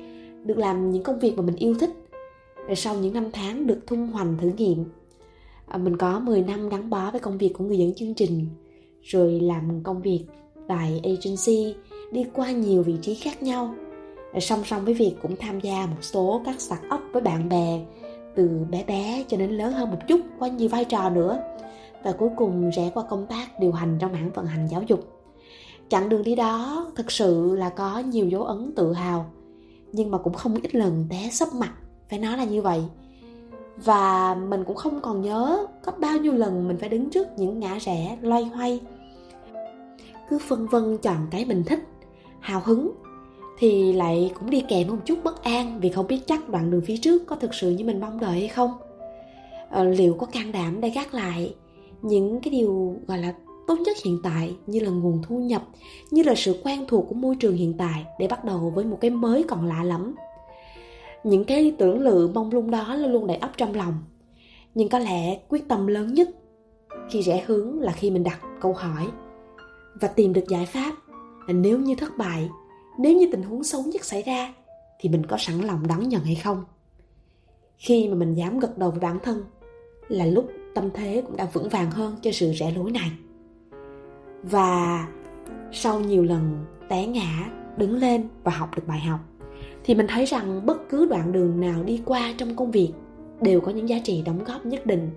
được 0.44 0.58
làm 0.58 0.90
những 0.90 1.02
công 1.02 1.18
việc 1.18 1.37
mà 1.37 1.42
mình 1.42 1.56
yêu 1.56 1.75
thích 1.80 1.90
rồi 2.67 2.76
sau 2.76 2.95
những 2.95 3.14
năm 3.14 3.31
tháng 3.33 3.67
được 3.67 3.87
thung 3.87 4.07
hoành 4.07 4.38
thử 4.38 4.50
nghiệm 4.57 4.85
à, 5.71 5.79
mình 5.79 5.97
có 5.97 6.19
10 6.19 6.43
năm 6.43 6.69
gắn 6.69 6.90
bó 6.90 7.11
với 7.11 7.21
công 7.21 7.38
việc 7.38 7.52
của 7.59 7.64
người 7.64 7.79
dẫn 7.79 7.95
chương 7.95 8.14
trình, 8.14 8.47
rồi 9.02 9.40
làm 9.40 9.83
công 9.83 10.02
việc 10.02 10.25
tại 10.69 11.00
agency, 11.05 11.75
đi 12.12 12.25
qua 12.35 12.50
nhiều 12.50 12.83
vị 12.83 12.95
trí 13.02 13.14
khác 13.14 13.43
nhau. 13.43 13.75
Rồi 14.33 14.40
song 14.40 14.62
song 14.64 14.85
với 14.85 14.95
việc 14.95 15.14
cũng 15.23 15.37
tham 15.37 15.61
gia 15.61 15.87
một 15.87 15.97
số 16.00 16.43
các 16.45 16.61
start 16.61 16.81
up 16.95 17.00
với 17.12 17.23
bạn 17.23 17.49
bè, 17.49 17.81
từ 18.35 18.50
bé 18.71 18.85
bé 18.85 19.25
cho 19.29 19.37
đến 19.37 19.50
lớn 19.50 19.73
hơn 19.73 19.90
một 19.90 19.99
chút 20.09 20.21
qua 20.38 20.49
nhiều 20.49 20.69
vai 20.69 20.85
trò 20.85 21.11
nữa. 21.11 21.38
Và 22.05 22.12
cuối 22.12 22.31
cùng 22.37 22.71
rẽ 22.71 22.90
qua 22.95 23.05
công 23.11 23.26
tác 23.26 23.61
điều 23.61 23.73
hành 23.73 23.99
trong 24.00 24.12
mảng 24.12 24.31
vận 24.35 24.47
hành 24.47 24.69
giáo 24.71 24.83
dục. 24.83 25.00
Chặng 25.88 26.09
đường 26.09 26.23
đi 26.23 26.35
đó 26.35 26.87
thực 26.97 27.11
sự 27.11 27.57
là 27.57 27.69
có 27.69 27.99
nhiều 27.99 28.29
dấu 28.29 28.45
ấn 28.45 28.73
tự 28.76 28.93
hào, 28.93 29.31
nhưng 29.93 30.11
mà 30.11 30.19
cũng 30.19 30.35
không 30.35 30.55
ít 30.62 30.75
lần 30.75 31.07
té 31.11 31.29
sấp 31.33 31.49
mặt 31.55 31.73
phải 32.11 32.19
nói 32.19 32.37
là 32.37 32.45
như 32.45 32.62
vậy. 32.62 32.83
Và 33.76 34.35
mình 34.35 34.64
cũng 34.64 34.76
không 34.76 35.00
còn 35.00 35.23
nhớ 35.23 35.67
có 35.85 35.93
bao 35.93 36.19
nhiêu 36.19 36.33
lần 36.33 36.69
mình 36.69 36.76
phải 36.81 36.88
đứng 36.88 37.11
trước 37.11 37.29
những 37.37 37.61
ngã 37.61 37.79
rẽ 37.79 38.17
loay 38.21 38.45
hoay. 38.45 38.81
Cứ 40.31 40.38
phân 40.38 40.67
vân 40.67 40.99
chọn 40.99 41.26
cái 41.31 41.45
mình 41.45 41.64
thích 41.64 41.81
hào 42.40 42.62
hứng 42.64 42.90
thì 43.59 43.93
lại 43.93 44.33
cũng 44.38 44.50
đi 44.50 44.64
kèm 44.69 44.88
một 44.88 44.97
chút 45.05 45.19
bất 45.25 45.43
an 45.43 45.81
vì 45.81 45.90
không 45.90 46.07
biết 46.07 46.21
chắc 46.26 46.49
đoạn 46.49 46.71
đường 46.71 46.83
phía 46.87 46.97
trước 46.97 47.26
có 47.26 47.37
thực 47.37 47.55
sự 47.55 47.71
như 47.71 47.85
mình 47.85 48.00
mong 48.00 48.21
đợi 48.21 48.40
hay 48.40 48.49
không. 48.49 48.73
Ờ, 49.71 49.85
liệu 49.85 50.14
có 50.14 50.26
can 50.26 50.52
đảm 50.52 50.81
để 50.81 50.90
gác 50.90 51.14
lại 51.14 51.55
những 52.02 52.40
cái 52.40 52.50
điều 52.50 52.97
gọi 53.07 53.19
là 53.19 53.35
tốt 53.67 53.76
nhất 53.81 53.97
hiện 54.05 54.21
tại 54.23 54.57
như 54.67 54.81
là 54.81 54.90
nguồn 54.90 55.23
thu 55.23 55.38
nhập 55.38 55.62
như 56.11 56.23
là 56.23 56.35
sự 56.37 56.61
quen 56.64 56.85
thuộc 56.88 57.07
của 57.09 57.14
môi 57.14 57.37
trường 57.40 57.57
hiện 57.57 57.75
tại 57.79 58.05
để 58.19 58.29
bắt 58.29 58.45
đầu 58.45 58.73
với 58.75 58.85
một 58.85 58.99
cái 59.00 59.11
mới 59.11 59.43
còn 59.49 59.67
lạ 59.67 59.85
lắm 59.85 60.14
những 61.24 61.44
cái 61.44 61.74
tưởng 61.78 62.00
lự 62.00 62.30
mong 62.34 62.52
lung 62.52 62.70
đó 62.70 62.94
luôn 62.94 63.12
luôn 63.12 63.26
đầy 63.26 63.36
ấp 63.36 63.50
trong 63.56 63.74
lòng. 63.74 63.94
Nhưng 64.74 64.88
có 64.88 64.98
lẽ 64.98 65.40
quyết 65.48 65.68
tâm 65.68 65.86
lớn 65.86 66.14
nhất 66.14 66.28
khi 67.10 67.22
rẽ 67.22 67.44
hướng 67.46 67.80
là 67.80 67.92
khi 67.92 68.10
mình 68.10 68.24
đặt 68.24 68.40
câu 68.60 68.72
hỏi 68.72 69.08
và 70.00 70.08
tìm 70.08 70.32
được 70.32 70.44
giải 70.48 70.66
pháp 70.66 70.94
là 71.46 71.54
nếu 71.54 71.78
như 71.78 71.94
thất 71.94 72.18
bại, 72.18 72.48
nếu 72.98 73.16
như 73.16 73.28
tình 73.32 73.42
huống 73.42 73.64
xấu 73.64 73.82
nhất 73.82 74.04
xảy 74.04 74.22
ra 74.22 74.54
thì 75.00 75.08
mình 75.08 75.26
có 75.26 75.36
sẵn 75.38 75.60
lòng 75.60 75.86
đón 75.86 76.08
nhận 76.08 76.22
hay 76.22 76.34
không? 76.34 76.64
Khi 77.76 78.08
mà 78.08 78.14
mình 78.14 78.34
dám 78.34 78.58
gật 78.58 78.78
đầu 78.78 78.90
với 78.90 79.00
bản 79.00 79.18
thân 79.22 79.44
là 80.08 80.26
lúc 80.26 80.50
tâm 80.74 80.90
thế 80.94 81.22
cũng 81.26 81.36
đã 81.36 81.48
vững 81.52 81.68
vàng 81.68 81.90
hơn 81.90 82.16
cho 82.22 82.30
sự 82.32 82.52
rẽ 82.52 82.72
lối 82.76 82.90
này. 82.90 83.10
Và 84.42 85.06
sau 85.72 86.00
nhiều 86.00 86.24
lần 86.24 86.64
té 86.88 87.06
ngã, 87.06 87.50
đứng 87.76 87.96
lên 87.96 88.28
và 88.42 88.52
học 88.52 88.68
được 88.76 88.82
bài 88.86 89.00
học 89.00 89.20
thì 89.90 89.97
mình 89.97 90.06
thấy 90.06 90.25
rằng 90.25 90.66
bất 90.66 90.88
cứ 90.88 91.06
đoạn 91.06 91.32
đường 91.32 91.61
nào 91.61 91.82
đi 91.82 92.02
qua 92.04 92.35
trong 92.37 92.56
công 92.56 92.70
việc 92.70 92.92
đều 93.40 93.61
có 93.61 93.73
những 93.73 93.88
giá 93.88 93.99
trị 94.04 94.23
đóng 94.26 94.44
góp 94.44 94.66
nhất 94.66 94.87
định. 94.87 95.11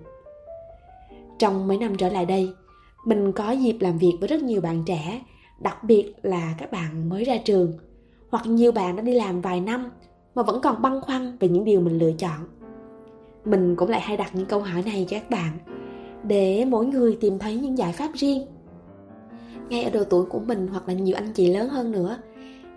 Trong 1.38 1.68
mấy 1.68 1.78
năm 1.78 1.96
trở 1.96 2.08
lại 2.08 2.26
đây, 2.26 2.52
mình 3.04 3.32
có 3.32 3.50
dịp 3.50 3.76
làm 3.80 3.98
việc 3.98 4.12
với 4.20 4.28
rất 4.28 4.42
nhiều 4.42 4.60
bạn 4.60 4.82
trẻ, 4.86 5.22
đặc 5.62 5.84
biệt 5.84 6.12
là 6.22 6.54
các 6.58 6.72
bạn 6.72 7.08
mới 7.08 7.24
ra 7.24 7.36
trường, 7.36 7.72
hoặc 8.30 8.46
nhiều 8.46 8.72
bạn 8.72 8.96
đã 8.96 9.02
đi 9.02 9.12
làm 9.12 9.40
vài 9.40 9.60
năm 9.60 9.90
mà 10.34 10.42
vẫn 10.42 10.60
còn 10.60 10.82
băn 10.82 11.00
khoăn 11.00 11.36
về 11.40 11.48
những 11.48 11.64
điều 11.64 11.80
mình 11.80 11.98
lựa 11.98 12.12
chọn. 12.12 12.48
Mình 13.44 13.76
cũng 13.76 13.90
lại 13.90 14.00
hay 14.00 14.16
đặt 14.16 14.34
những 14.34 14.46
câu 14.46 14.60
hỏi 14.60 14.82
này 14.86 15.06
cho 15.08 15.18
các 15.18 15.30
bạn 15.30 15.58
để 16.22 16.64
mỗi 16.64 16.86
người 16.86 17.18
tìm 17.20 17.38
thấy 17.38 17.56
những 17.56 17.78
giải 17.78 17.92
pháp 17.92 18.10
riêng. 18.14 18.46
Ngay 19.68 19.84
ở 19.84 19.90
độ 19.90 20.04
tuổi 20.04 20.24
của 20.24 20.40
mình 20.40 20.66
hoặc 20.66 20.88
là 20.88 20.94
nhiều 20.94 21.16
anh 21.16 21.32
chị 21.32 21.54
lớn 21.54 21.68
hơn 21.68 21.92
nữa 21.92 22.18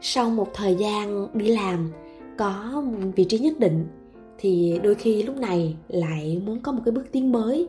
sau 0.02 0.30
một 0.30 0.48
thời 0.54 0.76
gian 0.76 1.28
đi 1.34 1.48
làm, 1.48 1.92
có 2.38 2.84
vị 3.16 3.24
trí 3.24 3.40
nhất 3.40 3.60
định, 3.60 3.88
thì 4.38 4.80
đôi 4.84 4.96
khi 4.96 5.24
lúc 5.24 5.38
này 5.38 5.76
lại 5.88 6.42
muốn 6.46 6.60
có 6.60 6.72
một 6.72 6.82
cái 6.86 6.92
bước 6.92 7.12
tiến 7.12 7.32
mới, 7.32 7.68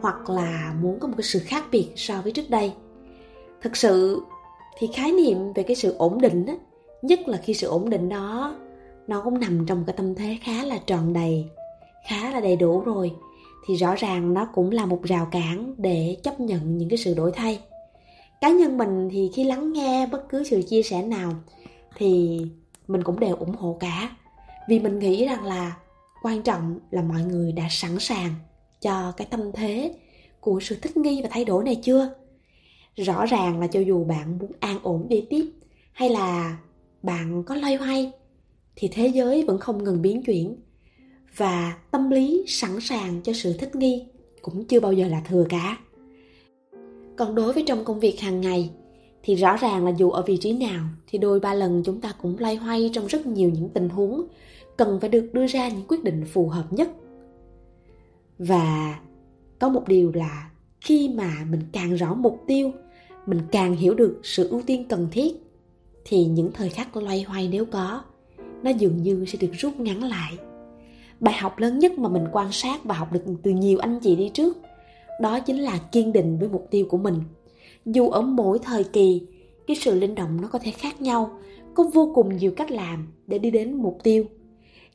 hoặc 0.00 0.30
là 0.30 0.74
muốn 0.82 0.98
có 1.00 1.08
một 1.08 1.14
cái 1.16 1.24
sự 1.24 1.38
khác 1.38 1.64
biệt 1.72 1.88
so 1.96 2.20
với 2.22 2.32
trước 2.32 2.50
đây. 2.50 2.72
Thực 3.62 3.76
sự 3.76 4.20
thì 4.78 4.88
khái 4.94 5.12
niệm 5.12 5.52
về 5.54 5.62
cái 5.62 5.76
sự 5.76 5.94
ổn 5.98 6.20
định 6.20 6.46
á, 6.46 6.54
nhất 7.02 7.28
là 7.28 7.38
khi 7.38 7.54
sự 7.54 7.66
ổn 7.66 7.90
định 7.90 8.08
đó, 8.08 8.56
nó 9.06 9.20
cũng 9.24 9.40
nằm 9.40 9.66
trong 9.66 9.78
một 9.78 9.84
cái 9.86 9.96
tâm 9.96 10.14
thế 10.14 10.38
khá 10.42 10.64
là 10.64 10.78
tròn 10.86 11.12
đầy, 11.12 11.44
khá 12.08 12.30
là 12.30 12.40
đầy 12.40 12.56
đủ 12.56 12.80
rồi, 12.80 13.12
thì 13.66 13.74
rõ 13.74 13.94
ràng 13.94 14.34
nó 14.34 14.48
cũng 14.54 14.70
là 14.70 14.86
một 14.86 15.02
rào 15.02 15.28
cản 15.30 15.74
để 15.78 16.16
chấp 16.22 16.40
nhận 16.40 16.78
những 16.78 16.88
cái 16.88 16.98
sự 16.98 17.14
đổi 17.14 17.32
thay. 17.32 17.60
Cá 18.40 18.50
nhân 18.50 18.78
mình 18.78 19.08
thì 19.12 19.30
khi 19.34 19.44
lắng 19.44 19.72
nghe 19.72 20.06
bất 20.06 20.28
cứ 20.28 20.44
sự 20.44 20.62
chia 20.62 20.82
sẻ 20.82 21.02
nào 21.02 21.32
thì 22.00 22.40
mình 22.88 23.02
cũng 23.02 23.20
đều 23.20 23.36
ủng 23.36 23.54
hộ 23.56 23.76
cả. 23.80 24.16
Vì 24.68 24.78
mình 24.78 24.98
nghĩ 24.98 25.24
rằng 25.24 25.44
là 25.44 25.76
quan 26.22 26.42
trọng 26.42 26.78
là 26.90 27.02
mọi 27.02 27.22
người 27.22 27.52
đã 27.52 27.64
sẵn 27.70 27.98
sàng 27.98 28.34
cho 28.80 29.12
cái 29.16 29.26
tâm 29.30 29.52
thế 29.52 29.94
của 30.40 30.60
sự 30.60 30.76
thích 30.82 30.96
nghi 30.96 31.22
và 31.22 31.28
thay 31.32 31.44
đổi 31.44 31.64
này 31.64 31.74
chưa? 31.74 32.14
Rõ 32.96 33.26
ràng 33.26 33.60
là 33.60 33.66
cho 33.66 33.80
dù 33.80 34.04
bạn 34.04 34.38
muốn 34.38 34.52
an 34.60 34.78
ổn 34.82 35.06
đi 35.08 35.26
tiếp 35.30 35.50
hay 35.92 36.10
là 36.10 36.58
bạn 37.02 37.42
có 37.46 37.54
loay 37.54 37.74
hoay 37.74 38.12
thì 38.76 38.88
thế 38.92 39.06
giới 39.06 39.44
vẫn 39.44 39.58
không 39.58 39.84
ngừng 39.84 40.02
biến 40.02 40.22
chuyển 40.22 40.56
và 41.36 41.78
tâm 41.90 42.10
lý 42.10 42.44
sẵn 42.48 42.80
sàng 42.80 43.20
cho 43.22 43.32
sự 43.32 43.52
thích 43.52 43.76
nghi 43.76 44.06
cũng 44.42 44.64
chưa 44.64 44.80
bao 44.80 44.92
giờ 44.92 45.08
là 45.08 45.22
thừa 45.28 45.46
cả. 45.48 45.78
Còn 47.16 47.34
đối 47.34 47.52
với 47.52 47.64
trong 47.66 47.84
công 47.84 48.00
việc 48.00 48.20
hàng 48.20 48.40
ngày 48.40 48.70
thì 49.22 49.34
rõ 49.34 49.56
ràng 49.56 49.84
là 49.84 49.90
dù 49.90 50.10
ở 50.10 50.22
vị 50.22 50.36
trí 50.36 50.52
nào, 50.52 50.84
thì 51.06 51.18
đôi 51.18 51.40
ba 51.40 51.54
lần 51.54 51.82
chúng 51.84 52.00
ta 52.00 52.12
cũng 52.22 52.36
loay 52.38 52.56
hoay 52.56 52.90
trong 52.94 53.06
rất 53.06 53.26
nhiều 53.26 53.50
những 53.50 53.68
tình 53.68 53.88
huống, 53.88 54.22
cần 54.76 55.00
phải 55.00 55.10
được 55.10 55.30
đưa 55.32 55.46
ra 55.46 55.68
những 55.68 55.86
quyết 55.88 56.04
định 56.04 56.24
phù 56.32 56.48
hợp 56.48 56.64
nhất. 56.70 56.88
Và 58.38 58.98
có 59.58 59.68
một 59.68 59.88
điều 59.88 60.12
là 60.14 60.50
khi 60.80 61.08
mà 61.08 61.32
mình 61.50 61.60
càng 61.72 61.94
rõ 61.94 62.14
mục 62.14 62.42
tiêu, 62.46 62.72
mình 63.26 63.40
càng 63.52 63.76
hiểu 63.76 63.94
được 63.94 64.20
sự 64.22 64.48
ưu 64.48 64.62
tiên 64.66 64.88
cần 64.88 65.08
thiết, 65.10 65.32
thì 66.04 66.24
những 66.24 66.52
thời 66.52 66.68
khắc 66.68 66.96
loay 66.96 67.22
hoay 67.22 67.48
nếu 67.48 67.64
có, 67.64 68.02
nó 68.62 68.70
dường 68.70 69.02
như 69.02 69.24
sẽ 69.28 69.38
được 69.40 69.52
rút 69.52 69.80
ngắn 69.80 70.04
lại. 70.04 70.38
Bài 71.20 71.34
học 71.34 71.58
lớn 71.58 71.78
nhất 71.78 71.98
mà 71.98 72.08
mình 72.08 72.24
quan 72.32 72.52
sát 72.52 72.84
và 72.84 72.94
học 72.94 73.12
được 73.12 73.24
từ 73.42 73.50
nhiều 73.50 73.78
anh 73.78 74.00
chị 74.00 74.16
đi 74.16 74.28
trước, 74.34 74.56
đó 75.20 75.40
chính 75.40 75.58
là 75.58 75.78
kiên 75.92 76.12
định 76.12 76.38
với 76.38 76.48
mục 76.48 76.66
tiêu 76.70 76.86
của 76.88 76.98
mình 76.98 77.14
dù 77.86 78.10
ở 78.10 78.20
mỗi 78.20 78.58
thời 78.58 78.84
kỳ, 78.84 79.26
cái 79.66 79.76
sự 79.76 79.94
linh 79.94 80.14
động 80.14 80.40
nó 80.40 80.48
có 80.48 80.58
thể 80.58 80.70
khác 80.70 81.02
nhau, 81.02 81.30
có 81.74 81.84
vô 81.94 82.12
cùng 82.14 82.36
nhiều 82.36 82.52
cách 82.56 82.70
làm 82.70 83.08
để 83.26 83.38
đi 83.38 83.50
đến 83.50 83.74
mục 83.74 83.98
tiêu. 84.02 84.24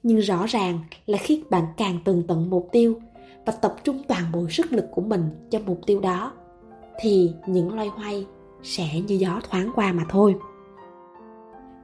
Nhưng 0.04 0.20
rõ 0.20 0.46
ràng 0.46 0.80
là 1.06 1.18
khi 1.18 1.44
bạn 1.50 1.64
càng 1.78 2.00
tường 2.06 2.24
tận 2.28 2.50
mục 2.50 2.70
tiêu 2.72 3.00
và 3.46 3.54
tập 3.54 3.76
trung 3.84 4.02
toàn 4.08 4.24
bộ 4.34 4.50
sức 4.50 4.74
lực 4.74 4.86
của 4.92 5.02
mình 5.02 5.30
cho 5.50 5.60
mục 5.66 5.80
tiêu 5.86 6.00
đó, 6.00 6.34
thì 7.00 7.32
những 7.48 7.74
loay 7.74 7.88
hoay 7.88 8.26
sẽ 8.64 9.02
như 9.08 9.16
gió 9.16 9.42
thoáng 9.50 9.72
qua 9.76 9.94
mà 9.94 10.06
thôi. 10.10 10.36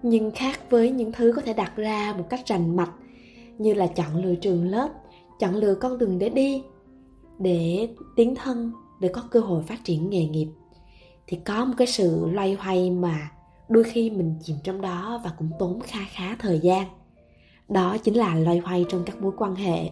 Nhưng 0.03 0.31
khác 0.31 0.60
với 0.70 0.91
những 0.91 1.12
thứ 1.12 1.34
có 1.36 1.41
thể 1.41 1.53
đặt 1.53 1.75
ra 1.75 2.15
một 2.17 2.25
cách 2.29 2.41
rành 2.46 2.75
mạch, 2.75 2.91
như 3.58 3.74
là 3.74 3.88
chọn 3.88 4.15
lựa 4.24 4.36
trường 4.36 4.63
lớp, 4.63 4.89
chọn 5.39 5.55
lựa 5.55 5.75
con 5.75 5.98
đường 5.98 6.20
để 6.20 6.29
đi, 6.29 6.63
để 7.39 7.89
tiến 8.15 8.36
thân, 8.36 8.72
để 9.00 9.08
có 9.08 9.24
cơ 9.31 9.39
hội 9.39 9.63
phát 9.63 9.84
triển 9.84 10.10
nghề 10.10 10.25
nghiệp 10.25 10.48
thì 11.31 11.38
có 11.45 11.65
một 11.65 11.73
cái 11.77 11.88
sự 11.88 12.29
loay 12.29 12.53
hoay 12.53 12.91
mà 12.91 13.31
đôi 13.69 13.83
khi 13.83 14.09
mình 14.09 14.35
chìm 14.43 14.55
trong 14.63 14.81
đó 14.81 15.21
và 15.23 15.31
cũng 15.38 15.50
tốn 15.59 15.79
kha 15.79 16.00
khá 16.11 16.35
thời 16.39 16.59
gian. 16.59 16.85
Đó 17.69 17.97
chính 17.97 18.13
là 18.13 18.35
loay 18.35 18.57
hoay 18.57 18.85
trong 18.89 19.03
các 19.05 19.21
mối 19.21 19.31
quan 19.38 19.55
hệ. 19.55 19.89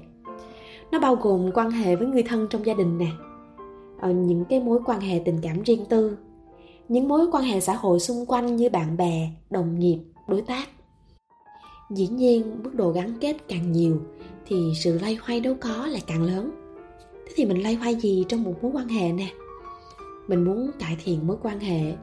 Nó 0.91 0.99
bao 0.99 1.15
gồm 1.15 1.51
quan 1.53 1.71
hệ 1.71 1.95
với 1.95 2.07
người 2.07 2.23
thân 2.23 2.47
trong 2.49 2.65
gia 2.65 2.73
đình 2.73 2.97
nè 2.97 3.07
ờ, 3.99 4.11
những 4.11 4.45
cái 4.45 4.59
mối 4.59 4.79
quan 4.85 4.99
hệ 4.99 5.21
tình 5.25 5.39
cảm 5.41 5.63
riêng 5.63 5.85
tư, 5.89 6.17
những 6.87 7.07
mối 7.07 7.27
quan 7.31 7.43
hệ 7.43 7.59
xã 7.59 7.73
hội 7.73 7.99
xung 7.99 8.25
quanh 8.25 8.55
như 8.55 8.69
bạn 8.69 8.97
bè, 8.97 9.29
đồng 9.49 9.79
nghiệp, 9.79 9.99
đối 10.27 10.41
tác. 10.41 10.69
Dĩ 11.89 12.07
nhiên, 12.07 12.63
mức 12.63 12.75
độ 12.75 12.91
gắn 12.91 13.13
kết 13.21 13.37
càng 13.47 13.71
nhiều 13.71 14.01
thì 14.45 14.71
sự 14.75 14.99
loay 14.99 15.15
hoay 15.21 15.39
đâu 15.39 15.55
có 15.61 15.87
lại 15.87 16.01
càng 16.07 16.23
lớn. 16.23 16.51
Thế 17.27 17.33
thì 17.35 17.45
mình 17.45 17.63
loay 17.63 17.75
hoay 17.75 17.95
gì 17.95 18.25
trong 18.27 18.43
một 18.43 18.53
mối 18.61 18.71
quan 18.75 18.87
hệ 18.87 19.11
nè? 19.11 19.27
Mình 20.29 20.43
muốn 20.43 20.71
cải 20.79 20.97
thiện 21.03 21.27
mối 21.27 21.37
quan 21.41 21.59
hệ, 21.59 21.95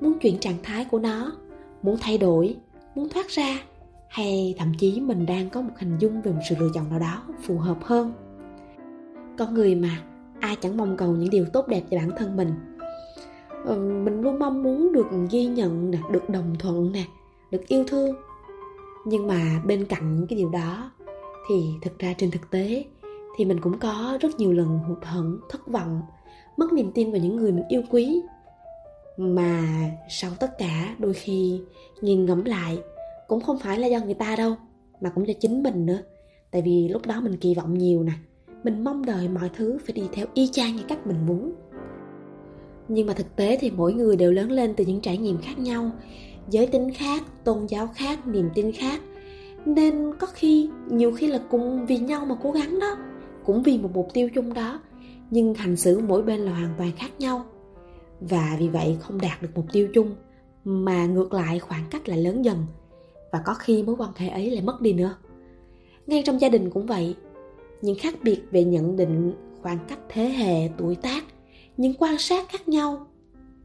muốn 0.00 0.18
chuyển 0.18 0.38
trạng 0.38 0.56
thái 0.62 0.84
của 0.84 0.98
nó, 0.98 1.32
muốn 1.82 1.96
thay 2.00 2.18
đổi, 2.18 2.56
muốn 2.94 3.08
thoát 3.08 3.28
ra, 3.28 3.58
hay 4.08 4.54
thậm 4.58 4.72
chí 4.78 5.00
mình 5.00 5.26
đang 5.26 5.50
có 5.50 5.60
một 5.60 5.72
hình 5.78 5.98
dung 5.98 6.22
về 6.22 6.32
một 6.32 6.40
sự 6.48 6.54
lựa 6.58 6.68
chọn 6.74 6.90
nào 6.90 6.98
đó 6.98 7.22
phù 7.42 7.58
hợp 7.58 7.76
hơn. 7.82 8.12
Con 9.38 9.54
người 9.54 9.74
mà, 9.74 10.02
ai 10.40 10.56
chẳng 10.56 10.76
mong 10.76 10.96
cầu 10.96 11.16
những 11.16 11.30
điều 11.30 11.44
tốt 11.52 11.68
đẹp 11.68 11.82
cho 11.90 11.96
bản 11.96 12.10
thân 12.18 12.36
mình. 12.36 12.54
Ừ, 13.64 14.02
mình 14.04 14.20
luôn 14.20 14.38
mong 14.38 14.62
muốn 14.62 14.92
được 14.92 15.06
ghi 15.30 15.46
nhận 15.46 15.90
nè, 15.90 15.98
được 16.10 16.30
đồng 16.30 16.56
thuận 16.58 16.92
nè, 16.92 17.04
được 17.50 17.68
yêu 17.68 17.84
thương. 17.88 18.16
Nhưng 19.04 19.26
mà 19.26 19.62
bên 19.66 19.84
cạnh 19.84 20.14
những 20.14 20.26
cái 20.26 20.38
điều 20.38 20.48
đó 20.48 20.90
thì 21.48 21.54
thực 21.82 21.98
ra 21.98 22.14
trên 22.18 22.30
thực 22.30 22.50
tế 22.50 22.84
thì 23.36 23.44
mình 23.44 23.60
cũng 23.60 23.78
có 23.78 24.18
rất 24.20 24.36
nhiều 24.38 24.52
lần 24.52 24.78
hụt 24.78 24.98
hẫng, 25.02 25.38
thất 25.48 25.66
vọng 25.66 26.02
mất 26.56 26.72
niềm 26.72 26.92
tin 26.94 27.12
vào 27.12 27.20
những 27.20 27.36
người 27.36 27.52
mình 27.52 27.64
yêu 27.68 27.82
quý. 27.90 28.20
Mà 29.16 29.62
sau 30.08 30.30
tất 30.40 30.58
cả, 30.58 30.96
đôi 30.98 31.14
khi 31.14 31.60
nhìn 32.00 32.26
ngẫm 32.26 32.44
lại 32.44 32.78
cũng 33.28 33.40
không 33.40 33.58
phải 33.58 33.78
là 33.78 33.86
do 33.86 34.00
người 34.00 34.14
ta 34.14 34.36
đâu, 34.36 34.54
mà 35.00 35.10
cũng 35.10 35.28
do 35.28 35.34
chính 35.40 35.62
mình 35.62 35.86
nữa. 35.86 35.98
Tại 36.50 36.62
vì 36.62 36.88
lúc 36.88 37.06
đó 37.06 37.20
mình 37.20 37.36
kỳ 37.36 37.54
vọng 37.54 37.78
nhiều 37.78 38.02
nè, 38.02 38.12
mình 38.64 38.84
mong 38.84 39.06
đợi 39.06 39.28
mọi 39.28 39.50
thứ 39.56 39.78
phải 39.84 39.92
đi 39.92 40.02
theo 40.12 40.26
y 40.34 40.48
chang 40.52 40.76
như 40.76 40.82
cách 40.88 41.06
mình 41.06 41.26
muốn. 41.26 41.52
Nhưng 42.88 43.06
mà 43.06 43.12
thực 43.12 43.36
tế 43.36 43.58
thì 43.60 43.70
mỗi 43.70 43.92
người 43.92 44.16
đều 44.16 44.32
lớn 44.32 44.52
lên 44.52 44.74
từ 44.76 44.84
những 44.84 45.00
trải 45.00 45.18
nghiệm 45.18 45.38
khác 45.38 45.58
nhau, 45.58 45.90
giới 46.50 46.66
tính 46.66 46.92
khác, 46.94 47.22
tôn 47.44 47.66
giáo 47.66 47.88
khác, 47.94 48.26
niềm 48.26 48.50
tin 48.54 48.72
khác. 48.72 49.00
Nên 49.64 50.12
có 50.18 50.26
khi, 50.26 50.70
nhiều 50.90 51.12
khi 51.12 51.26
là 51.26 51.40
cùng 51.50 51.86
vì 51.86 51.98
nhau 51.98 52.24
mà 52.24 52.34
cố 52.42 52.50
gắng 52.52 52.78
đó, 52.80 52.96
cũng 53.44 53.62
vì 53.62 53.78
một 53.78 53.90
mục 53.94 54.08
tiêu 54.14 54.28
chung 54.34 54.54
đó 54.54 54.80
nhưng 55.30 55.54
hành 55.54 55.76
xử 55.76 55.98
mỗi 55.98 56.22
bên 56.22 56.40
là 56.40 56.52
hoàn 56.52 56.74
toàn 56.78 56.92
khác 56.96 57.10
nhau. 57.18 57.44
Và 58.20 58.56
vì 58.58 58.68
vậy 58.68 58.96
không 59.00 59.20
đạt 59.20 59.42
được 59.42 59.48
mục 59.54 59.66
tiêu 59.72 59.88
chung, 59.94 60.14
mà 60.64 61.06
ngược 61.06 61.32
lại 61.32 61.58
khoảng 61.58 61.84
cách 61.90 62.08
lại 62.08 62.18
lớn 62.18 62.44
dần, 62.44 62.66
và 63.32 63.42
có 63.44 63.54
khi 63.54 63.82
mối 63.82 63.96
quan 63.98 64.10
hệ 64.16 64.28
ấy 64.28 64.50
lại 64.50 64.62
mất 64.62 64.80
đi 64.80 64.92
nữa. 64.92 65.16
Ngay 66.06 66.22
trong 66.26 66.40
gia 66.40 66.48
đình 66.48 66.70
cũng 66.70 66.86
vậy, 66.86 67.16
những 67.82 67.98
khác 67.98 68.14
biệt 68.22 68.40
về 68.50 68.64
nhận 68.64 68.96
định 68.96 69.32
khoảng 69.62 69.78
cách 69.88 69.98
thế 70.08 70.28
hệ, 70.28 70.70
tuổi 70.78 70.94
tác, 70.94 71.24
những 71.76 71.94
quan 71.98 72.18
sát 72.18 72.48
khác 72.48 72.68
nhau 72.68 73.06